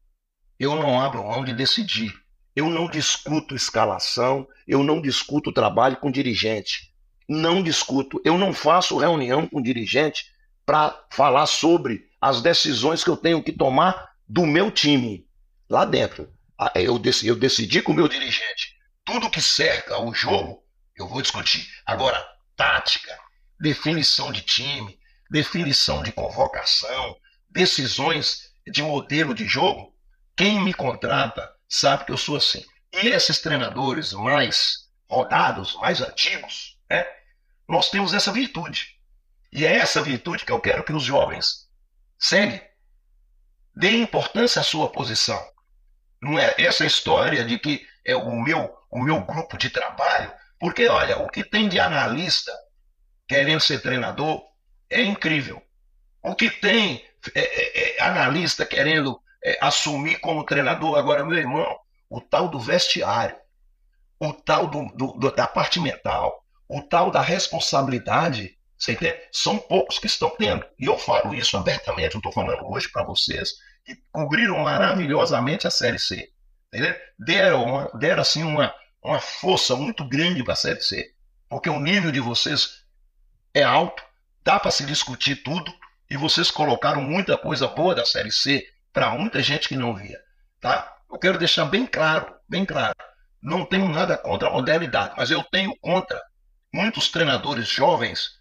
[0.58, 2.12] Eu não abro mão de decidir.
[2.56, 6.90] Eu não discuto escalação, eu não discuto trabalho com dirigente.
[7.28, 8.18] Não discuto.
[8.24, 10.32] Eu não faço reunião com dirigente
[10.64, 15.28] para falar sobre as decisões que eu tenho que tomar do meu time
[15.68, 16.32] lá dentro.
[16.58, 18.74] Ah, eu decidi, eu decidi com o meu dirigente.
[19.04, 20.64] Tudo que cerca o jogo,
[20.96, 21.68] eu vou discutir.
[21.84, 23.16] Agora, tática,
[23.60, 24.98] definição de time,
[25.30, 27.18] definição de convocação,
[27.50, 29.94] decisões de modelo de jogo,
[30.34, 32.64] quem me contrata sabe que eu sou assim.
[32.92, 37.06] E esses treinadores mais rodados, mais antigos, né,
[37.68, 38.96] nós temos essa virtude.
[39.52, 41.68] E é essa virtude que eu quero que os jovens
[42.18, 42.62] seguem.
[43.74, 45.42] Dê importância à sua posição.
[46.20, 50.32] Não é essa história de que é o meu, o meu grupo de trabalho.
[50.58, 52.52] Porque, olha, o que tem de analista
[53.28, 54.42] querendo ser treinador
[54.88, 55.62] é incrível.
[56.22, 60.98] O que tem é, é, é analista querendo é, assumir como treinador.
[60.98, 61.78] Agora, meu irmão,
[62.10, 63.36] o tal do vestiário,
[64.18, 69.16] o tal do, do, da parte mental, o tal da responsabilidade, você entende?
[69.30, 70.66] São poucos que estão tendo.
[70.76, 73.52] E eu falo isso abertamente, eu estou falando hoje para vocês
[73.84, 76.28] que cobriram maravilhosamente a Série C.
[76.66, 76.96] Entendeu?
[77.16, 81.12] Deram, uma, deram assim uma, uma força muito grande para a Série C.
[81.48, 82.84] Porque o nível de vocês
[83.54, 84.02] é alto,
[84.42, 85.72] dá para se discutir tudo,
[86.10, 90.18] e vocês colocaram muita coisa boa da Série C para muita gente que não via.
[90.58, 90.96] Tá?
[91.12, 92.94] Eu quero deixar bem claro, bem claro,
[93.42, 96.18] não tenho nada contra a modernidade, mas eu tenho contra
[96.72, 98.40] muitos treinadores jovens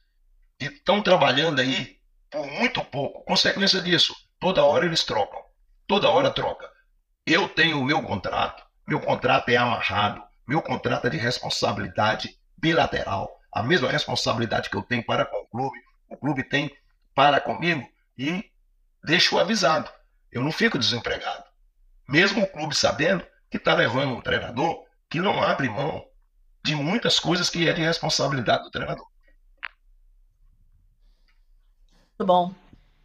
[0.57, 1.97] que estão trabalhando aí
[2.31, 3.25] por muito pouco.
[3.25, 5.41] Consequência disso, toda hora eles trocam.
[5.85, 6.71] Toda hora troca.
[7.25, 13.29] Eu tenho o meu contrato, meu contrato é amarrado, meu contrato é de responsabilidade bilateral.
[13.51, 15.77] A mesma responsabilidade que eu tenho para com o clube,
[16.09, 16.73] o clube tem
[17.13, 17.85] para comigo
[18.17, 18.49] e
[19.03, 19.91] deixo avisado.
[20.31, 21.43] Eu não fico desempregado.
[22.07, 26.05] Mesmo o clube sabendo que está levando um treinador que não abre mão
[26.63, 29.07] de muitas coisas que é de responsabilidade do treinador.
[32.17, 32.53] Muito bom.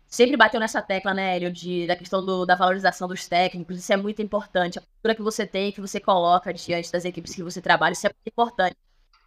[0.06, 3.78] Sempre bateu nessa tecla, né, Hélio, de, da questão do, da valorização dos técnicos.
[3.78, 4.78] Isso é muito importante.
[4.78, 8.06] A cultura que você tem, que você coloca diante das equipes que você trabalha, isso
[8.06, 8.76] é muito importante.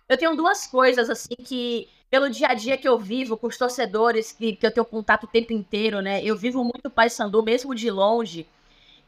[0.07, 3.57] Eu tenho duas coisas, assim, que pelo dia a dia que eu vivo, com os
[3.57, 6.23] torcedores que, que eu tenho contato o tempo inteiro, né?
[6.23, 8.47] Eu vivo muito Pai Sandu, mesmo de longe.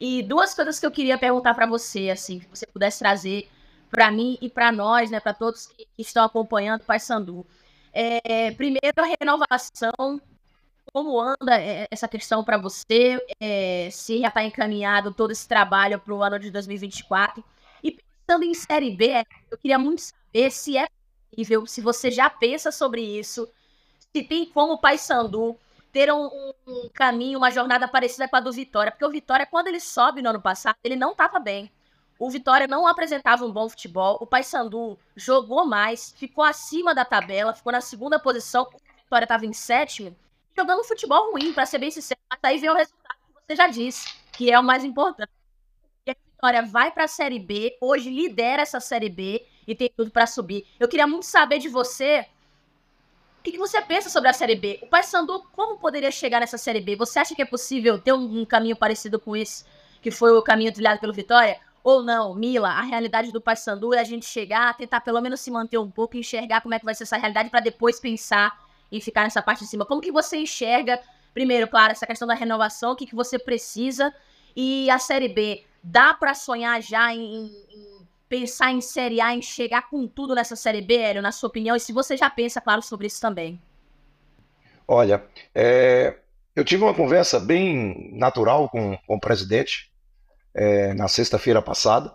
[0.00, 3.48] E duas coisas que eu queria perguntar para você, assim, que você pudesse trazer
[3.90, 7.46] para mim e para nós, né, para todos que, que, estão acompanhando o Pai Sandu.
[7.92, 10.20] É, primeiro, a renovação.
[10.92, 13.24] Como anda é, essa questão para você?
[13.40, 17.44] É, se já está encaminhado todo esse trabalho para o ano de 2024?
[18.26, 20.88] Pensando em Série B, eu queria muito saber se é
[21.30, 23.48] possível, se você já pensa sobre isso,
[24.12, 25.56] se tem como o Paysandu
[25.92, 29.68] ter um, um, caminho, uma jornada parecida com a do Vitória, porque o Vitória, quando
[29.68, 31.70] ele sobe no ano passado, ele não estava bem.
[32.18, 37.54] O Vitória não apresentava um bom futebol, o Paysandu jogou mais, ficou acima da tabela,
[37.54, 40.16] ficou na segunda posição, o Vitória estava em sétimo,
[40.56, 43.68] jogando futebol ruim, para ser bem sincero, mas aí vem o resultado que você já
[43.68, 45.30] disse, que é o mais importante.
[46.46, 50.12] E Vitória vai para a Série B, hoje lidera essa Série B, e tem tudo
[50.12, 50.64] para subir.
[50.78, 52.24] Eu queria muito saber de você
[53.40, 54.78] o que, você pensa sobre a Série B.
[54.82, 56.94] O Paysandu, como poderia chegar nessa Série B?
[56.96, 59.64] Você acha que é possível ter um, caminho parecido com esse,
[60.00, 61.58] que foi o caminho trilhado pelo Vitória?
[61.82, 65.50] Ou não, Mila, a realidade do Paysandu é a gente chegar, tentar pelo menos se
[65.50, 68.56] manter um pouco, enxergar como é que vai ser essa realidade para depois pensar
[68.90, 69.84] em ficar nessa parte de cima.
[69.84, 71.00] Como que você enxerga,
[71.34, 74.14] primeiro, claro, essa questão da renovação, o que, que você precisa,
[74.54, 79.40] e a Série B, dá para sonhar já em, em pensar em Série A, em
[79.40, 81.76] chegar com tudo nessa Série B, Hélio, na sua opinião?
[81.76, 83.60] E se você já pensa, claro, sobre isso também.
[84.88, 86.16] Olha, é,
[86.54, 89.92] eu tive uma conversa bem natural com, com o presidente
[90.52, 92.12] é, na sexta-feira passada.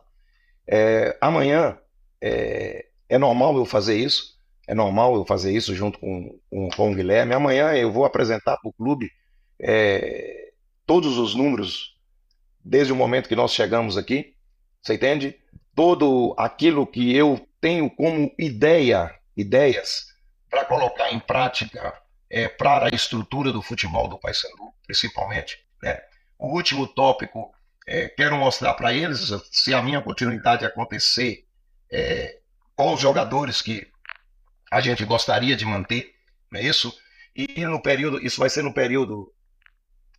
[0.68, 1.78] É, amanhã
[2.20, 6.92] é, é, normal eu fazer isso, é normal eu fazer isso junto com, com, com
[6.92, 7.34] o Guilherme.
[7.34, 9.10] Amanhã eu vou apresentar para o clube
[9.58, 10.52] é,
[10.86, 11.91] todos os números
[12.63, 14.36] desde o momento que nós chegamos aqui,
[14.82, 15.41] você entende?
[15.76, 20.08] todo aquilo que eu tenho como ideia, ideias
[20.50, 21.93] para colocar em prática
[22.30, 25.65] é, para a estrutura do futebol do Paysandu, principalmente.
[25.82, 26.00] Né?
[26.38, 27.54] O último tópico,
[27.88, 31.45] é, quero mostrar para eles se a minha continuidade acontecer
[31.89, 32.39] é,
[32.76, 33.89] com os jogadores que
[34.71, 36.13] a gente gostaria de manter,
[36.50, 36.93] não é isso?
[37.36, 39.34] E no período, isso vai ser no período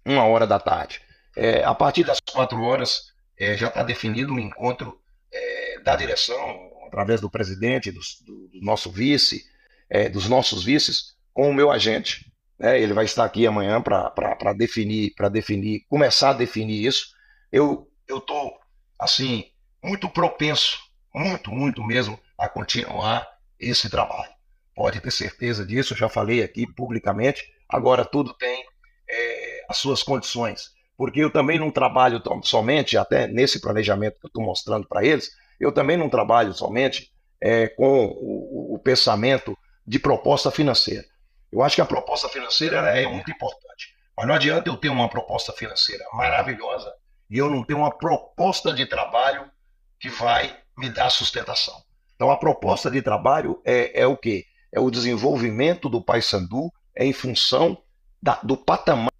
[0.04, 1.00] uma hora da tarde.
[1.36, 5.00] É, a partir das quatro horas é, já está definido um encontro
[5.32, 9.44] é, da direção, através do presidente, do, do nosso vice,
[9.88, 12.30] é, dos nossos vices, com o meu agente.
[12.58, 12.80] Né?
[12.80, 17.14] Ele vai estar aqui amanhã para definir, para definir, começar a definir isso.
[17.50, 18.58] Eu estou
[18.98, 19.50] assim
[19.82, 20.78] muito propenso,
[21.14, 23.26] muito, muito mesmo, a continuar
[23.58, 24.30] esse trabalho.
[24.74, 25.94] Pode ter certeza disso.
[25.94, 27.42] Já falei aqui publicamente.
[27.68, 28.64] Agora tudo tem
[29.08, 30.70] é, as suas condições
[31.02, 35.32] porque eu também não trabalho somente, até nesse planejamento que eu estou mostrando para eles,
[35.58, 41.04] eu também não trabalho somente é, com o, o, pensamento de proposta financeira.
[41.50, 45.08] Eu acho que a proposta financeira é muito importante, mas não adianta eu ter uma
[45.08, 46.94] proposta financeira maravilhosa
[47.28, 49.50] e eu não ter uma proposta de trabalho
[49.98, 51.82] que vai me dar sustentação.
[52.14, 54.44] Então, a proposta de trabalho é, é o quê?
[54.70, 57.76] É o desenvolvimento do Paysandu é em função
[58.22, 59.11] da, do patamar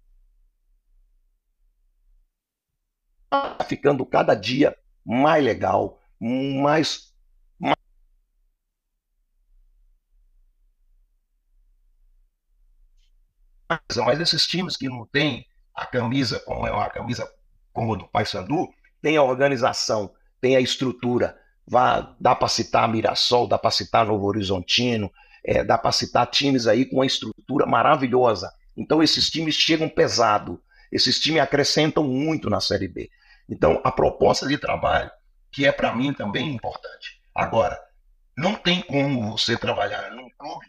[3.33, 7.11] Tá ficando cada dia mais legal, mais.
[14.05, 17.27] Mas esses times que não têm a camisa como é uma camisa
[17.73, 21.35] como a do Paysandu, tem a organização, tem a estrutura.
[21.65, 25.11] Vá, dá para citar Mirassol, dá para citar Novo Horizontino,
[25.43, 28.53] é, dá para citar times aí com uma estrutura maravilhosa.
[28.77, 33.09] Então esses times chegam pesado, esses times acrescentam muito na Série B.
[33.49, 35.11] Então, a proposta de trabalho,
[35.51, 37.21] que é para mim também importante.
[37.35, 37.79] Agora,
[38.37, 40.65] não tem como você trabalhar num clube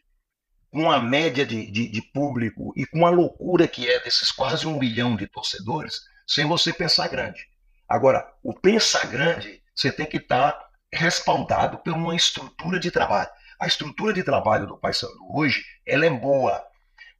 [0.70, 4.66] com a média de, de, de, público e com a loucura que é desses quase
[4.66, 7.46] um milhão de torcedores, sem você pensar grande.
[7.88, 13.30] Agora, o pensar grande, você tem que estar tá respaldado por uma estrutura de trabalho.
[13.60, 16.62] A estrutura de trabalho do Paysandu hoje, ela é boa,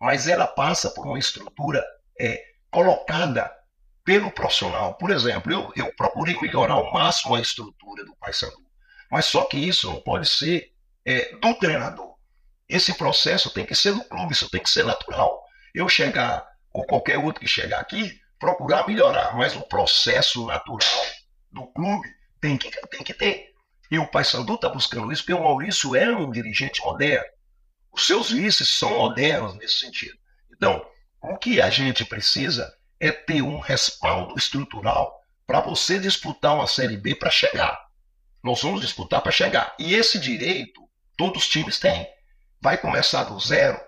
[0.00, 1.84] mas ela passa por uma estrutura
[2.20, 3.50] é, colocada
[4.04, 4.94] pelo profissional.
[4.94, 8.64] Por exemplo, eu, eu procurei melhorar ao máximo a estrutura do Paysandu,
[9.10, 10.72] mas só que isso não pode ser
[11.04, 12.14] é, do treinador.
[12.68, 15.42] Esse processo tem que ser do clube, isso tem que ser natural.
[15.74, 21.06] Eu chegar, ou qualquer outro que chegar aqui, procurar melhorar, mas o processo natural
[21.50, 22.08] do clube
[22.40, 23.54] tem que, tem que ter.
[23.90, 27.24] E o Paysandu está buscando isso, porque o Maurício é um dirigente moderno.
[27.92, 30.18] Os seus vices são modernos nesse sentido.
[30.52, 30.84] Então,
[31.22, 32.72] o que a gente precisa
[33.06, 37.78] é ter um respaldo estrutural para você disputar uma Série B para chegar.
[38.42, 39.74] Nós vamos disputar para chegar.
[39.78, 40.80] E esse direito
[41.14, 42.08] todos os times têm.
[42.62, 43.78] Vai começar do zero.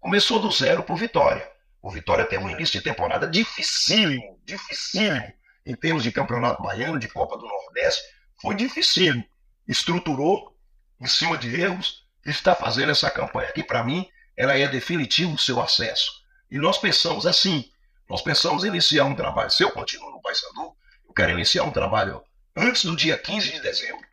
[0.00, 1.48] Começou do zero por Vitória.
[1.80, 5.32] O Vitória tem um início de temporada dificílimo, dificílimo.
[5.64, 8.02] Em termos de campeonato baiano, de Copa do Nordeste,
[8.42, 9.24] foi dificílimo.
[9.68, 10.52] Estruturou
[11.00, 13.62] em cima de erros e está fazendo essa campanha aqui.
[13.62, 16.10] Para mim, ela é definitiva o seu acesso.
[16.50, 17.70] E nós pensamos assim,
[18.08, 19.50] nós pensamos em iniciar um trabalho.
[19.50, 22.22] Se eu continuo no Paysandu, eu quero iniciar um trabalho
[22.56, 24.06] antes do dia 15 de dezembro.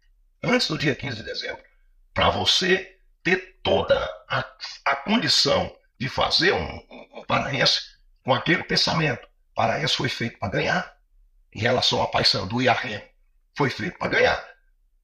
[0.44, 1.62] Antes do dia 15 de dezembro.
[2.14, 3.96] Para você ter toda
[4.28, 4.46] a,
[4.86, 7.82] a, condição de fazer um, um, um paraense
[8.24, 9.28] com aquele pensamento.
[9.54, 10.98] Paraense foi feito para ganhar.
[11.54, 13.04] Em relação a Paysandu e a Remo,
[13.56, 14.52] foi feito para ganhar.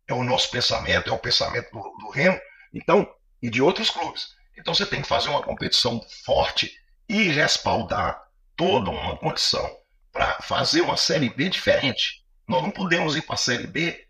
[0.07, 2.39] É o nosso pensamento, é o pensamento do, do Remo,
[2.73, 3.07] então,
[3.41, 4.35] e de outros clubes.
[4.57, 6.73] Então você tem que fazer uma competição forte
[7.07, 8.26] e respaldar
[8.57, 9.65] toda uma condição
[10.11, 12.25] para fazer uma Série B diferente.
[12.47, 14.05] Nós não podemos ir para a Série B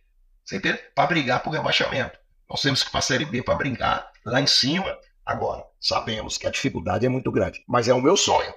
[0.96, 2.18] para brigar por rebaixamento.
[2.50, 4.98] Nós temos que ir para a Série B para brigar lá em cima.
[5.26, 8.54] Agora, sabemos que a dificuldade é muito grande, mas é o meu sonho.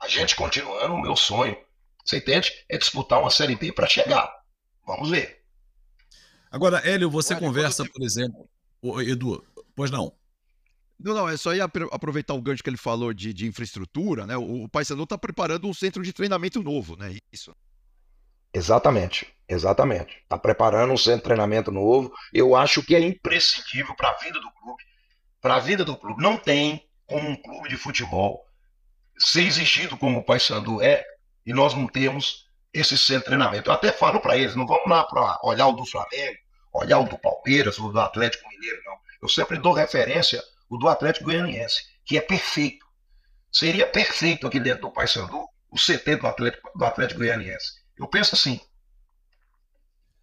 [0.00, 1.56] A gente continuando, o meu sonho,
[2.04, 2.52] você entende?
[2.68, 4.28] É disputar uma Série B para chegar.
[4.84, 5.44] Vamos ver.
[6.50, 7.90] Agora, Hélio, você Olha, conversa, você...
[7.90, 8.48] por exemplo.
[9.00, 9.42] Edu,
[9.74, 10.12] pois não.
[11.04, 14.38] Não, não, é só ia aproveitar o gancho que ele falou de, de infraestrutura, né?
[14.38, 17.18] O, o Paysandu está preparando um centro de treinamento novo, né?
[17.30, 17.54] Isso.
[18.54, 20.16] Exatamente, exatamente.
[20.22, 22.10] Está preparando um centro de treinamento novo.
[22.32, 24.82] Eu acho que é imprescindível para a vida do clube.
[25.42, 26.22] Para a vida do clube.
[26.22, 28.42] Não tem como um clube de futebol
[29.18, 31.04] ser exigido como o Paysandu é
[31.44, 33.68] e nós não temos esse centro de treinamento.
[33.68, 36.38] Eu até falo para eles, não vamos lá para olhar o do Flamengo,
[36.72, 38.94] olhar o do Palmeiras, o do Atlético Mineiro, não.
[39.20, 42.84] Eu sempre dou referência o do Atlético Goianiense, que é perfeito.
[43.52, 47.72] Seria perfeito aqui dentro do Paysandu o CT do Atlético, do Atlético Goianiense.
[47.98, 48.60] Eu penso assim.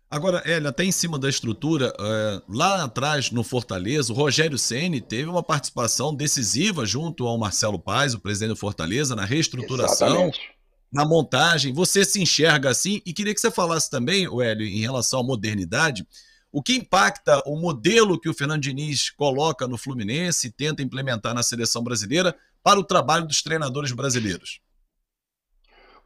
[0.09, 4.99] Agora, Hélio, até em cima da estrutura, é, lá atrás no Fortaleza, o Rogério Ceni
[4.99, 10.39] teve uma participação decisiva junto ao Marcelo Paz, o presidente do Fortaleza, na reestruturação, Exatamente.
[10.91, 11.73] na montagem.
[11.73, 13.01] Você se enxerga assim?
[13.05, 16.05] E queria que você falasse também, Hélio, em relação à modernidade,
[16.51, 21.33] o que impacta o modelo que o Fernando Diniz coloca no Fluminense e tenta implementar
[21.33, 24.59] na seleção brasileira para o trabalho dos treinadores brasileiros?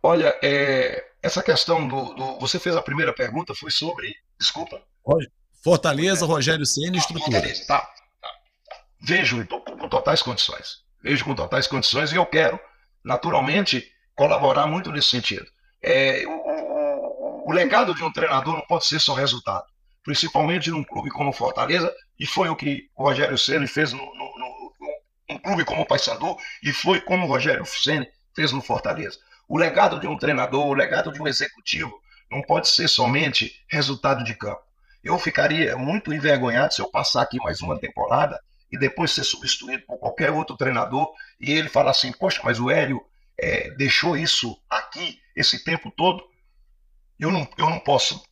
[0.03, 4.15] Olha, é, essa questão do, do, Você fez a primeira pergunta, foi sobre.
[4.39, 4.79] Desculpa.
[5.63, 7.31] Fortaleza, Rogério Senna e estrutura.
[7.31, 8.29] Fortaleza, tá, tá.
[9.01, 10.83] Vejo com, com totais condições.
[11.01, 12.59] Vejo com totais condições e eu quero,
[13.03, 15.45] naturalmente, colaborar muito nesse sentido.
[15.81, 19.65] É, o, o legado de um treinador não pode ser só resultado
[20.05, 24.37] principalmente num clube como Fortaleza, e foi o que o Rogério Ceni fez no, no,
[24.37, 24.73] no,
[25.31, 29.17] um clube como o Paysandu, e foi como o Rogério Ceni fez no Fortaleza.
[29.47, 34.23] O legado de um treinador, o legado de um executivo, não pode ser somente resultado
[34.23, 34.61] de campo.
[35.03, 38.39] Eu ficaria muito envergonhado se eu passar aqui mais uma temporada
[38.71, 42.69] e depois ser substituído por qualquer outro treinador e ele falar assim: Poxa, mas o
[42.69, 43.03] Hélio
[43.37, 46.23] é, deixou isso aqui esse tempo todo.
[47.19, 48.23] Eu não, eu não posso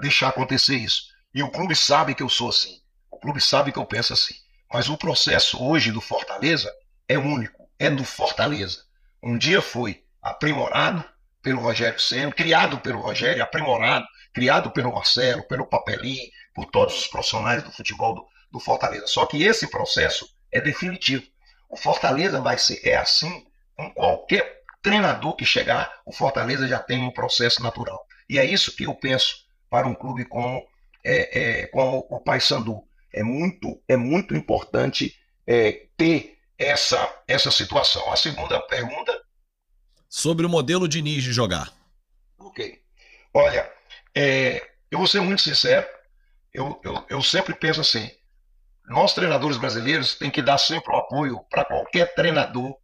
[0.00, 1.04] deixar acontecer isso.
[1.34, 2.80] E o clube sabe que eu sou assim.
[3.10, 4.34] O clube sabe que eu penso assim.
[4.72, 6.72] Mas o processo hoje do Fortaleza
[7.08, 8.84] é único, é do Fortaleza.
[9.22, 11.04] Um dia foi aprimorado
[11.42, 17.06] pelo Rogério Senna, criado pelo Rogério, aprimorado, criado pelo Marcelo, pelo Papelinho, por todos os
[17.06, 19.06] profissionais do futebol do, do Fortaleza.
[19.06, 21.24] Só que esse processo é definitivo.
[21.68, 23.46] O Fortaleza vai ser é assim
[23.76, 28.06] com qualquer treinador que chegar, o Fortaleza já tem um processo natural.
[28.28, 30.66] E é isso que eu penso para um clube como,
[31.04, 32.82] é, é, como o Paysandu.
[33.12, 35.16] É muito, é muito importante
[35.46, 38.12] é, ter essa, essa situação.
[38.12, 39.18] A segunda pergunta.
[40.08, 41.72] Sobre o modelo de Diniz de jogar.
[42.38, 42.82] Ok.
[43.32, 43.72] Olha,
[44.14, 45.86] é, eu vou ser muito sincero.
[46.52, 48.10] Eu, eu, eu sempre penso assim:
[48.88, 52.76] nós, treinadores brasileiros, tem que dar sempre o apoio para qualquer treinador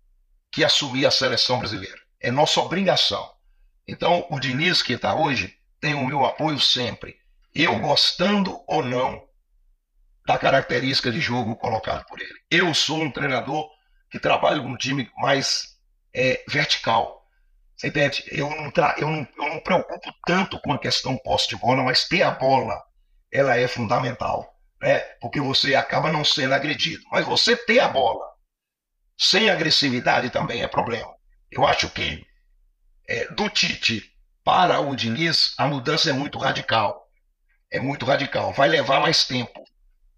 [0.53, 1.99] que assumir a seleção brasileira.
[2.21, 3.29] É nossa obrigação.
[3.87, 7.17] Então, o Diniz que está hoje, tem o meu apoio sempre.
[7.55, 9.27] Eu gostando ou não
[10.27, 12.39] da característica de jogo colocado por ele.
[12.51, 13.71] Eu sou um treinador
[14.11, 15.79] que trabalha com um time mais
[16.13, 17.27] é, vertical.
[17.77, 18.25] Você entende?
[18.29, 21.83] Eu não, tra eu, não, eu não preocupo tanto com a questão posse de bola,
[21.83, 22.83] mas ter a bola
[23.31, 24.55] ela é fundamental.
[24.81, 24.99] Né?
[25.21, 27.05] Porque você acaba não sendo agredido.
[27.11, 28.25] Mas você ter a bola
[29.17, 31.15] sem agressividade também é problema.
[31.51, 32.27] Eu acho que
[33.09, 34.16] é, do Tite
[34.47, 37.11] para o Diniz, a mudança é muito radical.
[37.69, 38.53] É muito radical.
[38.53, 39.65] Vai levar mais tempo.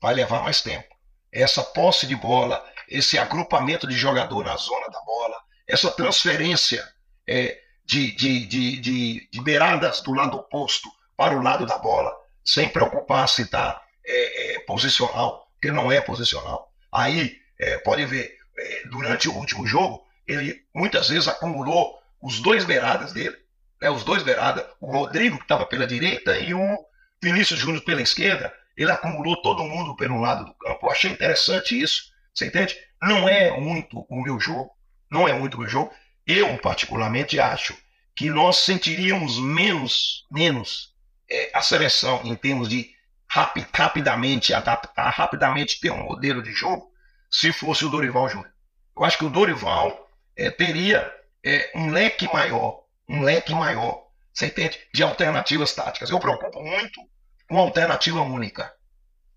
[0.02, 0.86] Vai levar mais tempo.
[1.32, 5.34] Essa posse de bola, esse agrupamento de jogador na zona da bola,
[5.66, 6.86] essa transferência
[7.26, 12.14] é, de, de, de, de, de beiradas do lado oposto para o lado da bola,
[12.44, 16.70] sem preocupar se está é, é, posicional, porque não é posicional.
[16.92, 22.66] Aí, é, pode ver, é, durante o último jogo, ele muitas vezes acumulou os dois
[22.66, 23.47] beiradas dele,
[23.80, 26.78] né, os dois beiradas, o Rodrigo que estava pela direita e o
[27.22, 30.86] Vinícius Júnior pela esquerda, ele acumulou todo mundo pelo lado do campo.
[30.86, 32.76] Eu achei interessante isso, você entende?
[33.02, 34.70] Não é muito o meu jogo,
[35.10, 35.92] não é muito o meu jogo.
[36.26, 37.76] Eu, particularmente, acho
[38.14, 40.94] que nós sentiríamos menos, menos
[41.30, 42.90] é, a seleção em termos de
[43.28, 46.90] rapid, rapidamente adaptar, rapidamente ter um modelo de jogo,
[47.30, 48.50] se fosse o Dorival Júnior.
[48.96, 51.12] Eu acho que o Dorival é, teria
[51.44, 54.78] é, um leque maior, um leque maior, você entende?
[54.92, 56.10] De alternativas táticas.
[56.10, 57.00] Eu preocupo muito
[57.48, 58.72] com alternativa única.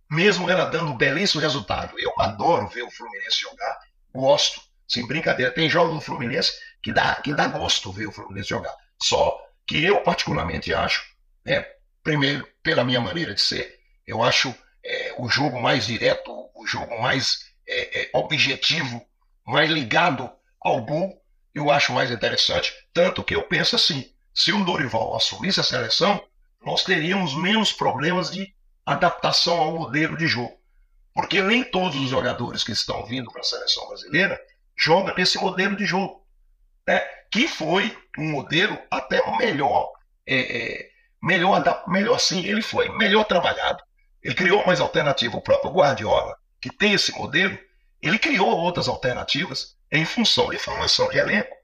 [0.09, 1.97] Mesmo ela dando um belíssimo resultado.
[1.97, 3.79] Eu adoro ver o Fluminense jogar,
[4.13, 5.51] gosto, sem brincadeira.
[5.51, 6.51] Tem jogos do Fluminense
[6.83, 8.75] que dá, que dá gosto ver o Fluminense jogar.
[9.01, 11.03] Só que eu, particularmente, acho,
[11.45, 11.65] né,
[12.03, 14.53] primeiro, pela minha maneira de ser, eu acho
[14.83, 19.05] é, o jogo mais direto, o jogo mais é, é, objetivo,
[19.45, 21.20] mais ligado ao gol,
[21.53, 22.73] eu acho mais interessante.
[22.93, 26.23] Tanto que eu penso assim: se o Dorival assumisse a seleção,
[26.65, 28.53] nós teríamos menos problemas de
[28.85, 30.59] adaptação ao modelo de jogo.
[31.13, 34.39] Porque nem todos os jogadores que estão vindo para a seleção brasileira
[34.77, 36.25] jogam nesse modelo de jogo.
[36.87, 36.99] Né?
[37.29, 39.91] Que foi um modelo até melhor.
[40.25, 40.89] É, é,
[41.21, 43.83] melhor, melhor sim, ele foi melhor trabalhado.
[44.23, 45.35] Ele criou mais alternativa.
[45.35, 47.57] O próprio Guardiola, que tem esse modelo,
[48.01, 51.55] ele criou outras alternativas em função de formação de elenco.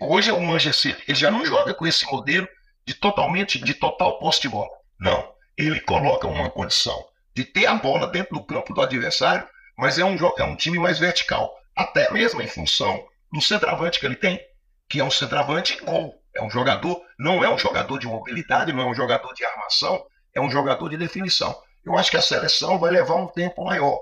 [0.00, 2.48] Hoje o Manchester ele já não joga com esse modelo
[2.86, 4.70] de totalmente de total posse de bola.
[4.98, 9.98] Não, ele coloca uma condição de ter a bola dentro do campo do adversário, mas
[9.98, 14.14] é um, é um time mais vertical, até mesmo em função do centroavante que ele
[14.14, 14.40] tem,
[14.88, 16.14] que é um centroavante gol.
[16.34, 20.02] É um jogador, não é um jogador de mobilidade, não é um jogador de armação,
[20.34, 21.54] é um jogador de definição.
[21.84, 23.98] Eu acho que a seleção vai levar um tempo maior.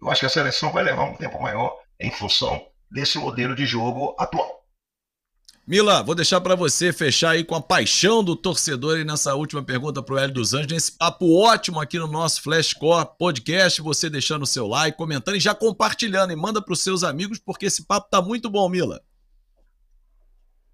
[0.00, 3.66] Eu acho que a seleção vai levar um tempo maior em função desse modelo de
[3.66, 4.64] jogo atual.
[5.66, 9.64] Mila, vou deixar para você fechar aí com a paixão do torcedor e nessa última
[9.64, 14.42] pergunta pro Hélio dos Anjos, nesse papo ótimo aqui no nosso Flashcore Podcast, você deixando
[14.42, 18.08] o seu like, comentando e já compartilhando e manda pros seus amigos porque esse papo
[18.08, 19.02] tá muito bom, Mila.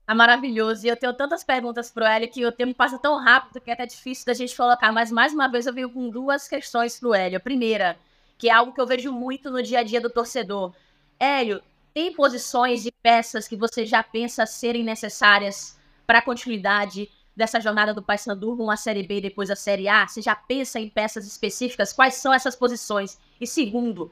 [0.07, 0.85] Tá maravilhoso.
[0.85, 3.73] E eu tenho tantas perguntas pro Hélio que o tempo passa tão rápido que é
[3.73, 4.93] até difícil da gente colocar.
[4.93, 7.39] Mas mais uma vez eu venho com duas questões pro Hélio.
[7.39, 7.97] A primeira,
[8.37, 10.75] que é algo que eu vejo muito no dia a dia do torcedor.
[11.23, 11.63] Hélio,
[11.95, 17.95] tem posições e peças que você já pensa serem necessárias para a continuidade dessa jornada
[17.95, 20.09] do Paysandu rumo à Série B e depois à Série A?
[20.09, 21.93] Você já pensa em peças específicas?
[21.93, 23.21] Quais são essas posições?
[23.41, 24.11] E segundo,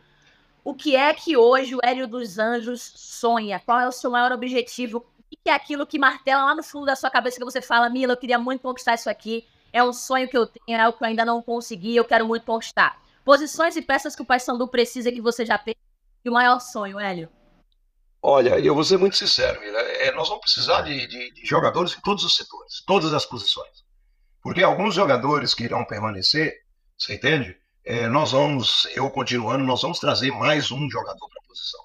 [0.62, 3.58] o que é que hoje o Hélio dos Anjos sonha?
[3.58, 5.04] Qual é o seu maior objetivo
[5.42, 8.12] que é aquilo que martela lá no fundo da sua cabeça que você fala, Mila,
[8.12, 11.02] eu queria muito conquistar isso aqui, é um sonho que eu tenho, é algo que
[11.02, 13.00] eu ainda não consegui, eu quero muito conquistar.
[13.24, 15.76] Posições e peças que o Paysandu precisa que você já fez
[16.24, 17.28] e o maior sonho, Hélio?
[18.22, 21.96] Olha, eu vou ser muito sincero, Mila, é, nós vamos precisar de, de, de jogadores
[21.96, 23.84] em todos os setores, todas as posições.
[24.42, 26.62] Porque alguns jogadores que irão permanecer,
[26.98, 27.56] você entende?
[27.84, 31.80] É, nós vamos, eu continuando, nós vamos trazer mais um jogador para a posição.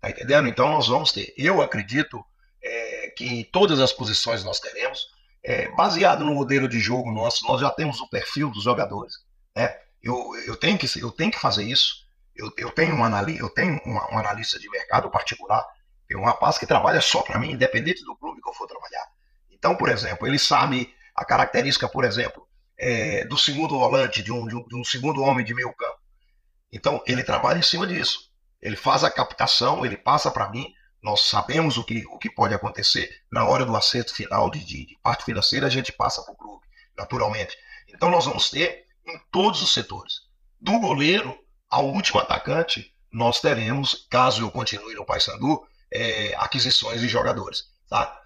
[0.00, 0.48] Tá entendendo?
[0.48, 1.32] Então nós vamos ter.
[1.36, 2.22] Eu acredito
[2.62, 5.08] é, que em todas as posições nós teremos,
[5.42, 9.14] é, baseado no modelo de jogo nosso, nós já temos o perfil dos jogadores.
[9.56, 9.74] Né?
[10.02, 12.01] Eu, eu, tenho que, eu tenho que fazer isso.
[12.42, 15.64] Eu, eu tenho, um, anali, eu tenho uma, um analista de mercado particular,
[16.08, 19.06] tem um rapaz que trabalha só para mim, independente do clube que eu for trabalhar.
[19.48, 24.48] Então, por exemplo, ele sabe a característica, por exemplo, é, do segundo volante, de um,
[24.48, 26.00] de um, de um segundo homem de meio campo.
[26.72, 28.28] Então, ele trabalha em cima disso.
[28.60, 32.54] Ele faz a captação, ele passa para mim, nós sabemos o que, o que pode
[32.54, 36.36] acontecer na hora do acerto final de, de parte financeira, a gente passa para o
[36.36, 36.66] clube,
[36.96, 37.56] naturalmente.
[37.88, 40.22] Então nós vamos ter em todos os setores,
[40.60, 41.41] do goleiro
[41.72, 47.64] ao último atacante, nós teremos, caso eu continue no Paysandu, é, aquisições de jogadores.
[47.88, 48.20] Tá?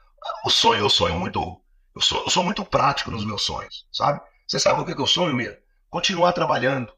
[0.44, 1.60] O sonho, eu sonho muito,
[1.94, 4.20] eu sou, eu sou muito prático nos meus sonhos, sabe?
[4.48, 5.56] Você sabe o que, que eu sonho, Mira?
[5.88, 6.92] Continuar trabalhando,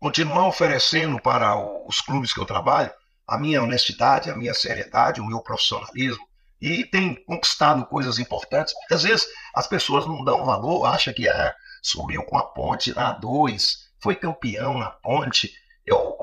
[0.00, 1.54] continuar oferecendo para
[1.86, 2.90] os clubes que eu trabalho
[3.28, 6.26] a minha honestidade, a minha seriedade, o meu profissionalismo.
[6.60, 8.72] E tem conquistado coisas importantes.
[8.90, 13.12] Às vezes as pessoas não dão valor, acham que ah, subiu com a ponte na
[13.12, 15.52] 2, foi campeão na ponte.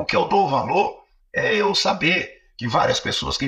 [0.10, 3.47] Que eu dou valor é eu saber que várias pessoas que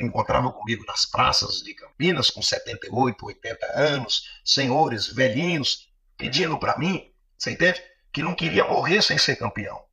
[0.00, 7.12] encontravam comigo nas praças de Campinas, com 78, 80 anos, senhores velhinhos, pedindo para mim,
[7.36, 7.82] você entende?
[8.10, 9.84] Que não queria morrer sem ser campeão.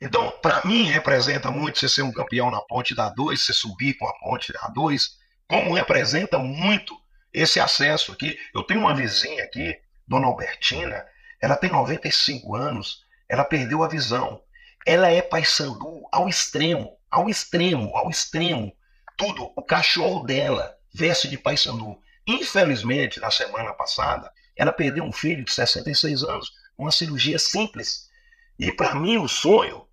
[0.00, 3.94] Então, para mim, representa muito você ser um campeão na ponte da 2, você subir
[3.94, 5.18] com a ponte da 2,
[5.48, 6.96] como representa muito
[7.32, 8.38] esse acesso aqui.
[8.54, 11.04] Eu tenho uma vizinha aqui, Dona Albertina,
[11.42, 14.40] ela tem 95 anos, ela perdeu a visão.
[14.86, 18.70] Ela é paysandu ao extremo ao extremo, ao extremo.
[19.16, 19.50] Tudo.
[19.56, 21.98] O cachorro dela veste de paysandu.
[22.26, 28.10] Infelizmente, na semana passada, ela perdeu um filho de 66 anos, uma cirurgia simples.
[28.58, 29.86] E para mim o sonho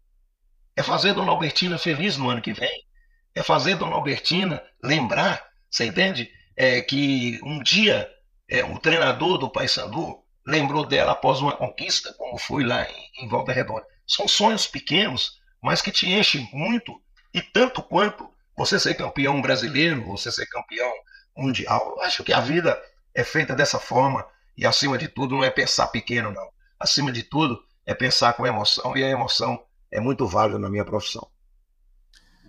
[0.75, 2.85] é fazer Dona Albertina feliz no ano que vem.
[3.35, 6.29] É fazer Dona Albertina lembrar, você entende?
[6.55, 8.09] É que um dia
[8.49, 13.27] é, um treinador do Paysandu lembrou dela após uma conquista, como foi lá em, em
[13.27, 13.85] Volta Redonda.
[14.07, 17.01] São sonhos pequenos, mas que te enchem muito
[17.33, 20.91] e tanto quanto você ser campeão brasileiro, você ser campeão
[21.35, 21.95] mundial.
[21.97, 22.79] Eu acho que a vida
[23.15, 24.25] é feita dessa forma
[24.55, 26.51] e, acima de tudo, não é pensar pequeno, não.
[26.79, 30.85] Acima de tudo, é pensar com emoção e a emoção é muito válida na minha
[30.85, 31.27] profissão.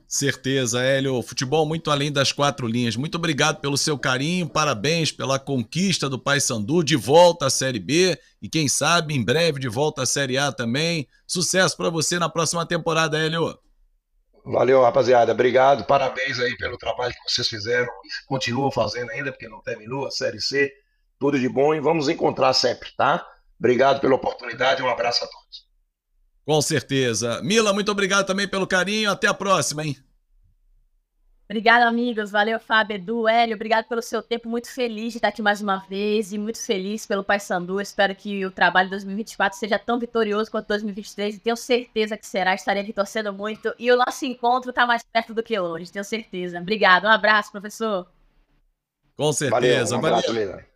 [0.07, 1.21] Certeza, Hélio.
[1.23, 2.97] Futebol muito além das quatro linhas.
[2.97, 8.19] Muito obrigado pelo seu carinho, parabéns pela conquista do Paysandu de volta à Série B
[8.41, 11.09] e quem sabe em breve de volta à Série A também.
[11.27, 13.59] Sucesso para você na próxima temporada, Hélio.
[14.45, 15.33] Valeu, rapaziada.
[15.33, 15.85] Obrigado.
[15.85, 17.89] Parabéns aí pelo trabalho que vocês fizeram.
[18.27, 20.71] Continuam fazendo ainda, porque não terminou a Série C.
[21.19, 23.27] Tudo de bom e vamos encontrar sempre, tá?
[23.59, 24.83] Obrigado pela oportunidade.
[24.83, 25.64] Um abraço a todos.
[26.45, 27.41] Com certeza.
[27.43, 29.11] Mila, muito obrigado também pelo carinho.
[29.11, 29.97] Até a próxima, hein?
[31.47, 32.31] Obrigada, amigos.
[32.31, 33.55] Valeu, Fábio, Edu, Hélio.
[33.55, 34.49] Obrigado pelo seu tempo.
[34.49, 37.81] Muito feliz de estar aqui mais uma vez e muito feliz pelo Paysandu.
[37.81, 42.27] Espero que o trabalho de 2024 seja tão vitorioso quanto 2023 e tenho certeza que
[42.27, 42.55] será.
[42.55, 46.05] Estarei aqui torcendo muito e o nosso encontro está mais perto do que hoje, tenho
[46.05, 46.59] certeza.
[46.59, 47.05] Obrigado.
[47.05, 48.07] Um abraço, professor.
[49.17, 49.97] Com certeza.
[49.97, 50.13] Valeu.
[50.13, 50.74] Um abraço, Valeu.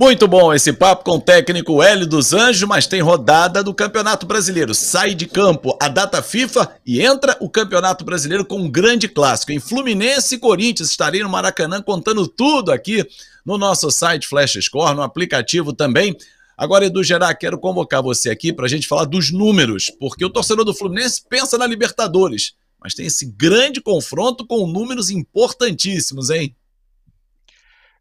[0.00, 4.26] Muito bom esse papo com o técnico Hélio dos Anjos, mas tem rodada do Campeonato
[4.26, 4.72] Brasileiro.
[4.72, 9.50] Sai de campo a data FIFA e entra o Campeonato Brasileiro com um grande clássico.
[9.50, 13.04] Em Fluminense e Corinthians estarei no Maracanã contando tudo aqui
[13.44, 16.16] no nosso site Flash Score, no aplicativo também.
[16.56, 20.30] Agora, Edu Gerard, quero convocar você aqui para a gente falar dos números, porque o
[20.30, 26.54] torcedor do Fluminense pensa na Libertadores, mas tem esse grande confronto com números importantíssimos, hein?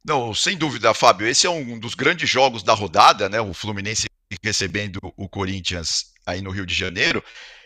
[0.08, 1.28] Não, sem dúvida, Fábio.
[1.28, 3.42] Esse é um dos grandes jogos da rodada, né?
[3.42, 4.08] O Fluminense
[4.42, 7.22] recebendo o Corinthians aí no Rio de Janeiro.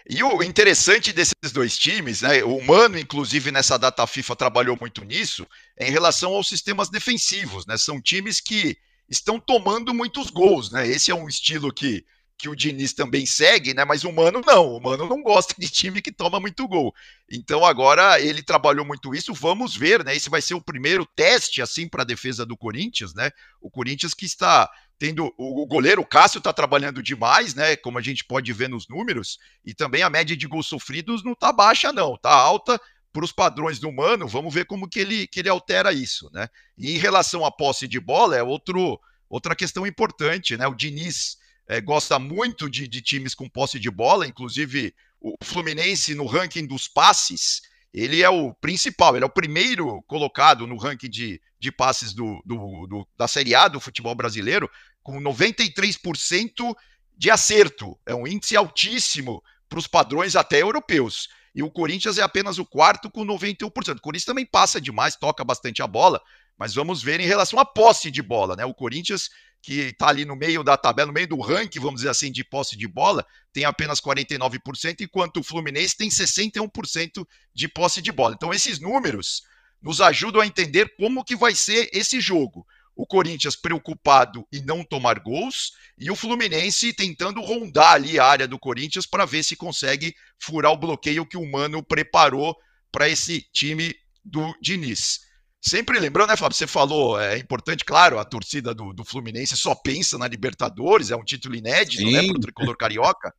[0.10, 2.44] E o interessante desses dois times, né?
[2.44, 5.46] O Mano, inclusive, nessa data FIFA trabalhou muito nisso,
[5.80, 7.78] em relação aos sistemas defensivos, né?
[7.78, 8.76] São times que
[9.08, 10.88] estão tomando muitos gols, né?
[10.88, 12.04] Esse é um estilo que
[12.42, 13.86] que o Diniz também segue, né?
[13.86, 16.94] Mas o Mano não, o Mano não gosta de time que toma muito gol.
[17.32, 20.16] Então agora ele trabalhou muito isso, vamos ver, né?
[20.16, 23.30] Esse vai ser o primeiro teste assim para a defesa do Corinthians, né?
[23.62, 27.76] O Corinthians que está tendo o goleiro Cássio está trabalhando demais, né?
[27.76, 31.36] Como a gente pode ver nos números, e também a média de gols sofridos não
[31.36, 32.80] tá baixa não, tá alta
[33.14, 34.28] para os padrões do Mano.
[34.28, 36.48] Vamos ver como que ele que ele altera isso, né?
[36.78, 40.68] E em relação à posse de bola é outro outra questão importante, né?
[40.68, 41.38] O Diniz
[41.72, 46.68] é, gosta muito de, de, times com posse de bola, inclusive o Fluminense no ranking
[46.68, 47.62] dos passes,
[47.94, 52.44] ele é o principal, ele é o primeiro colocado no ranking de, de passes do,
[52.46, 54.70] do, do da Série A do futebol brasileiro,
[55.02, 56.76] com 93%
[57.18, 57.98] de acerto.
[58.06, 61.30] É um índice altíssimo para os padrões até europeus.
[61.56, 63.96] E o Corinthians é apenas o quarto com 91%.
[63.96, 66.22] O Corinthians também passa demais, toca bastante a bola,
[66.58, 68.66] mas vamos ver em relação à posse de bola, né?
[68.66, 69.30] O Corinthians
[69.62, 72.44] que está ali no meio da tabela, no meio do ranking, vamos dizer assim, de
[72.44, 78.34] posse de bola, tem apenas 49%, enquanto o Fluminense tem 61% de posse de bola.
[78.36, 79.44] Então, esses números
[79.82, 82.66] nos ajudam a entender como que vai ser esse jogo.
[82.96, 88.48] O Corinthians preocupado em não tomar gols e o Fluminense tentando rondar ali a área
[88.48, 92.56] do Corinthians para ver se consegue furar o bloqueio que o Mano preparou
[92.92, 95.22] para esse time do Diniz.
[95.62, 96.58] Sempre lembrando, né, Fábio?
[96.58, 101.16] Você falou, é importante, claro, a torcida do, do Fluminense só pensa na Libertadores, é
[101.16, 102.12] um título inédito, Sim.
[102.12, 103.32] né, para o tricolor carioca.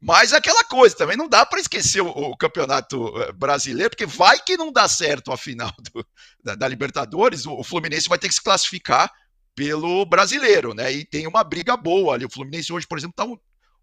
[0.00, 4.38] Mas aquela coisa, também não dá para esquecer o, o, campeonato eh, brasileiro, porque vai
[4.38, 6.06] que não dá certo a final do,
[6.44, 9.10] da, da, Libertadores, o, o, Fluminense vai ter que se classificar
[9.56, 10.92] pelo brasileiro, né?
[10.92, 12.24] E tem uma briga boa ali.
[12.24, 13.36] O Fluminense hoje, por exemplo, está um,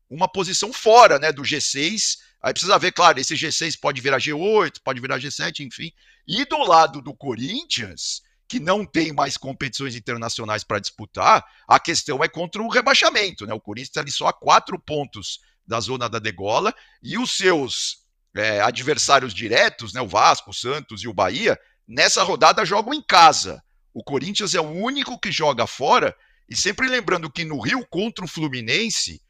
[0.09, 2.15] uma posição fora né, do G6.
[2.41, 5.91] Aí precisa ver, claro, esse G6 pode virar G8, pode virar G7, enfim.
[6.27, 12.23] E do lado do Corinthians, que não tem mais competições internacionais para disputar, a questão
[12.23, 13.45] é contra o rebaixamento.
[13.45, 13.53] Né?
[13.53, 18.05] O Corinthians está ali só a quatro pontos da zona da degola e os seus
[18.35, 21.57] é, adversários diretos, né, o Vasco, o Santos e o Bahia,
[21.87, 23.63] nessa rodada jogam em casa.
[23.93, 26.15] O Corinthians é o único que joga fora.
[26.49, 29.21] E sempre lembrando que no Rio contra o Fluminense,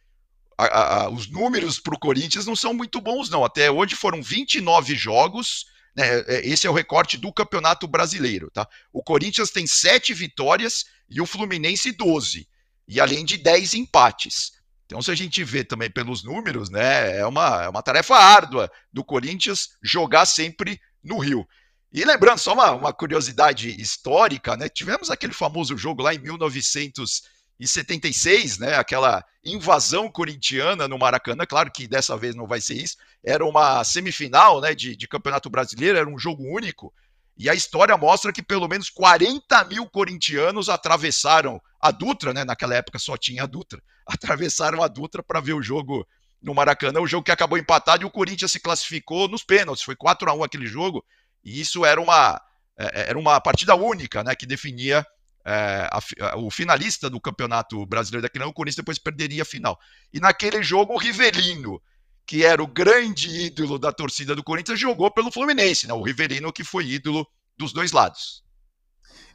[0.57, 3.45] a, a, os números para o Corinthians não são muito bons, não.
[3.45, 5.65] Até hoje foram 29 jogos.
[5.95, 6.19] Né?
[6.27, 8.51] É, esse é o recorte do Campeonato Brasileiro.
[8.51, 8.67] Tá?
[8.91, 12.47] O Corinthians tem 7 vitórias e o Fluminense 12.
[12.87, 14.51] E além de 10 empates.
[14.85, 18.71] Então, se a gente vê também pelos números, né, é uma, é uma tarefa árdua
[18.93, 21.47] do Corinthians jogar sempre no Rio.
[21.91, 24.67] E lembrando, só uma, uma curiosidade histórica, né?
[24.67, 27.23] Tivemos aquele famoso jogo lá em 1900
[27.59, 32.75] e 76, né, aquela invasão corintiana no Maracanã, claro que dessa vez não vai ser
[32.75, 36.93] isso, era uma semifinal né, de, de Campeonato Brasileiro, era um jogo único,
[37.37, 42.75] e a história mostra que pelo menos 40 mil corintianos atravessaram a Dutra, né, naquela
[42.75, 46.05] época só tinha a Dutra, atravessaram a Dutra para ver o jogo
[46.41, 49.95] no Maracanã, o jogo que acabou empatado e o Corinthians se classificou nos pênaltis, foi
[49.95, 51.03] 4 a 1 aquele jogo,
[51.43, 52.41] e isso era uma,
[52.77, 55.05] é, era uma partida única, né, que definia
[55.45, 55.99] é, a,
[56.31, 59.79] a, o finalista do Campeonato Brasileiro daquele ano, o Corinthians depois perderia a final.
[60.11, 61.79] E naquele jogo, o Rivelino,
[62.25, 65.93] que era o grande ídolo da torcida do Corinthians, jogou pelo Fluminense, né?
[65.93, 68.43] O Rivelino que foi ídolo dos dois lados.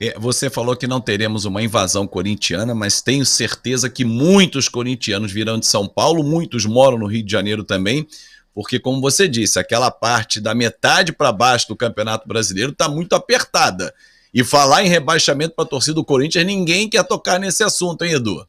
[0.00, 5.30] É, você falou que não teremos uma invasão corintiana, mas tenho certeza que muitos corintianos
[5.30, 8.08] virão de São Paulo, muitos moram no Rio de Janeiro também,
[8.52, 13.14] porque, como você disse, aquela parte da metade para baixo do Campeonato Brasileiro está muito
[13.14, 13.94] apertada.
[14.32, 18.12] E falar em rebaixamento para a torcida do Corinthians, ninguém quer tocar nesse assunto, hein,
[18.12, 18.46] Edu?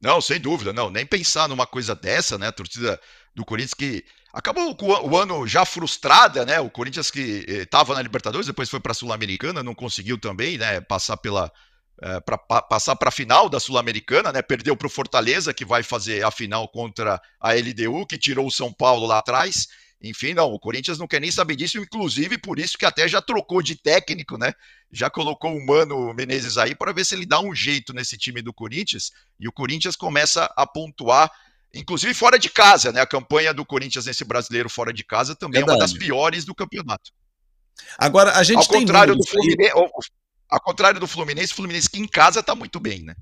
[0.00, 0.90] Não, sem dúvida, não.
[0.90, 2.48] Nem pensar numa coisa dessa, né?
[2.48, 3.00] A torcida
[3.34, 6.60] do Corinthians que acabou o ano já frustrada, né?
[6.60, 10.58] O Corinthians que estava eh, na Libertadores, depois foi para a Sul-Americana, não conseguiu também,
[10.58, 10.80] né?
[10.80, 11.50] Passar pela
[12.02, 14.42] é, para pa, passar para a final da Sul-Americana, né?
[14.42, 18.50] Perdeu para o Fortaleza, que vai fazer a final contra a LDU, que tirou o
[18.50, 19.68] São Paulo lá atrás.
[20.02, 23.22] Enfim, não, o Corinthians não quer nem saber disso, inclusive por isso que até já
[23.22, 24.52] trocou de técnico, né?
[24.92, 28.42] Já colocou o Mano Menezes aí para ver se ele dá um jeito nesse time
[28.42, 29.10] do Corinthians.
[29.40, 31.30] E o Corinthians começa a pontuar,
[31.72, 33.00] inclusive fora de casa, né?
[33.00, 35.78] A campanha do Corinthians nesse brasileiro fora de casa também Verdade.
[35.78, 37.10] é uma das piores do campeonato.
[37.98, 39.72] Agora, a gente ao contrário do Fluminense,
[40.48, 43.14] ao contrário do Fluminense, o Fluminense que em casa está muito bem, né?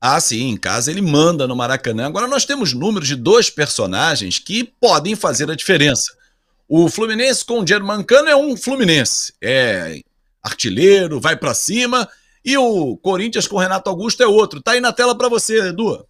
[0.00, 2.06] Ah, sim, em casa ele manda no Maracanã.
[2.06, 6.16] Agora nós temos números de dois personagens que podem fazer a diferença.
[6.66, 10.00] O Fluminense com o Germancano é um Fluminense, é
[10.42, 12.08] artilheiro, vai para cima,
[12.42, 14.62] e o Corinthians com o Renato Augusto é outro.
[14.62, 16.06] Tá aí na tela para você, Edu.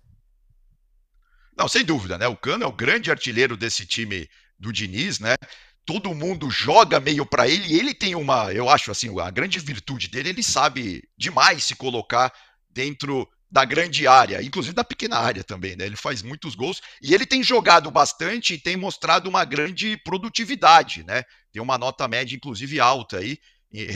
[1.56, 2.28] Não, sem dúvida, né?
[2.28, 4.28] O Cano é o grande artilheiro desse time
[4.58, 5.36] do Diniz, né?
[5.84, 9.58] Todo mundo joga meio para ele e ele tem uma, eu acho assim, a grande
[9.58, 12.32] virtude dele, ele sabe demais se colocar
[12.70, 15.84] dentro da grande área, inclusive da pequena área também, né?
[15.84, 21.02] Ele faz muitos gols e ele tem jogado bastante e tem mostrado uma grande produtividade,
[21.02, 21.24] né?
[21.52, 23.38] Tem uma nota média, inclusive, alta aí.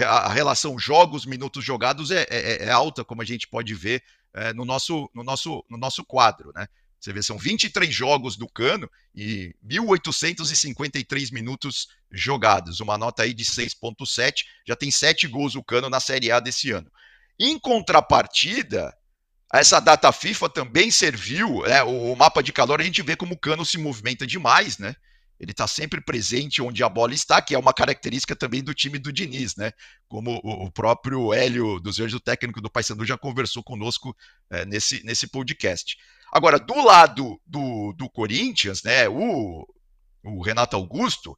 [0.07, 4.03] A relação jogos, minutos jogados é, é, é alta, como a gente pode ver
[4.33, 6.67] é, no, nosso, no, nosso, no nosso quadro, né?
[6.99, 13.45] Você vê, são 23 jogos do Cano e 1.853 minutos jogados, uma nota aí de
[13.45, 16.91] 6.7, já tem 7 gols o Cano na Série A desse ano.
[17.39, 18.97] Em contrapartida,
[19.61, 23.39] essa data FIFA também serviu, né, o mapa de calor, a gente vê como o
[23.39, 24.97] cano se movimenta demais, né?
[25.39, 28.99] Ele está sempre presente onde a bola está, que é uma característica também do time
[28.99, 29.73] do Diniz, né?
[30.09, 34.17] Como o próprio Hélio dos Verdes, o técnico do Paysandu, já conversou conosco
[34.49, 35.99] é, nesse, nesse podcast.
[36.33, 39.09] Agora, do lado do, do Corinthians, né?
[39.09, 39.67] O,
[40.23, 41.37] o Renato Augusto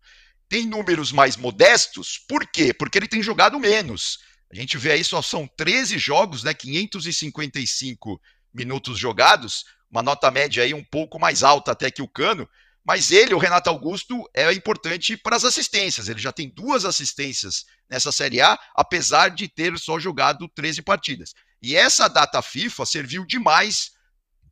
[0.48, 2.72] tem números mais modestos, por quê?
[2.72, 4.18] Porque ele tem jogado menos.
[4.50, 6.54] A gente vê aí só são 13 jogos, né?
[6.54, 8.20] 555
[8.54, 12.48] minutos jogados, uma nota média aí um pouco mais alta até que o Cano.
[12.84, 16.08] Mas ele, o Renato Augusto, é importante para as assistências.
[16.08, 21.34] Ele já tem duas assistências nessa Série A, apesar de ter só jogado 13 partidas.
[21.60, 23.90] E essa data FIFA serviu demais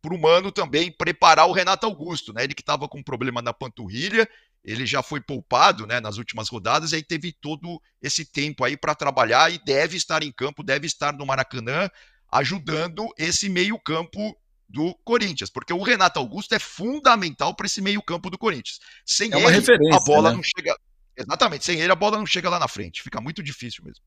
[0.02, 2.42] para o Mano também preparar o Renato Augusto, né?
[2.42, 4.28] Ele que estava com um problema na panturrilha
[4.64, 8.76] ele já foi poupado né, nas últimas rodadas e aí teve todo esse tempo aí
[8.76, 11.90] para trabalhar e deve estar em campo, deve estar no Maracanã,
[12.32, 14.36] ajudando esse meio-campo
[14.66, 18.80] do Corinthians, porque o Renato Augusto é fundamental para esse meio-campo do Corinthians.
[19.04, 20.36] Sem é ele, a bola né?
[20.36, 20.76] não chega.
[21.16, 24.02] Exatamente, sem ele a bola não chega lá na frente, fica muito difícil mesmo.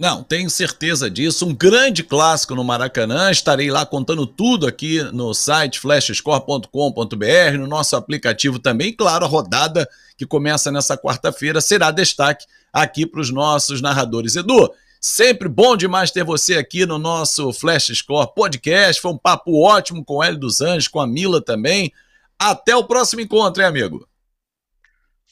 [0.00, 1.44] Não, tenho certeza disso.
[1.44, 3.30] Um grande clássico no Maracanã.
[3.30, 8.94] Estarei lá contando tudo aqui no site flashscore.com.br, no nosso aplicativo também.
[8.94, 9.86] Claro, a rodada
[10.16, 14.36] que começa nessa quarta-feira será destaque aqui para os nossos narradores.
[14.36, 19.02] Edu, sempre bom demais ter você aqui no nosso Flash Score podcast.
[19.02, 21.92] Foi um papo ótimo com o Hélio dos Anjos, com a Mila também.
[22.38, 24.08] Até o próximo encontro, hein, amigo?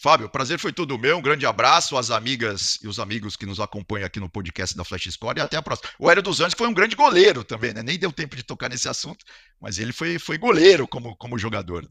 [0.00, 1.18] Fábio, o prazer foi todo meu.
[1.18, 4.84] Um grande abraço às amigas e os amigos que nos acompanham aqui no podcast da
[4.84, 5.90] Flash Score e até a próxima.
[5.98, 7.82] O Hélio dos Anjos foi um grande goleiro também, né?
[7.82, 9.24] Nem deu tempo de tocar nesse assunto,
[9.60, 11.82] mas ele foi, foi goleiro como, como jogador.
[11.82, 11.88] Né?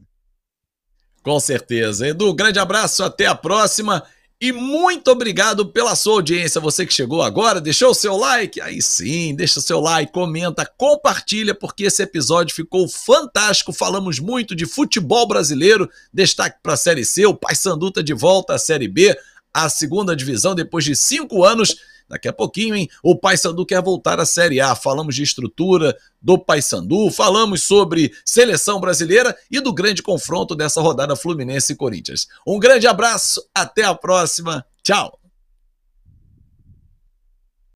[1.22, 2.08] Com certeza.
[2.08, 4.02] Edu, grande abraço, até a próxima.
[4.40, 6.60] E muito obrigado pela sua audiência.
[6.60, 8.60] Você que chegou agora, deixou o seu like?
[8.60, 13.72] Aí sim, deixa o seu like, comenta, compartilha, porque esse episódio ficou fantástico.
[13.72, 15.90] Falamos muito de futebol brasileiro.
[16.12, 17.26] Destaque para a Série C.
[17.26, 19.12] O Paysandu tá de volta à Série B,
[19.52, 21.76] a segunda divisão, depois de cinco anos.
[22.08, 22.88] Daqui a pouquinho, hein?
[23.02, 24.74] O Paysandu quer voltar à Série A.
[24.74, 31.14] Falamos de estrutura do Paysandu, falamos sobre seleção brasileira e do grande confronto dessa rodada
[31.14, 32.26] Fluminense e Corinthians.
[32.46, 34.64] Um grande abraço, até a próxima.
[34.82, 35.17] Tchau.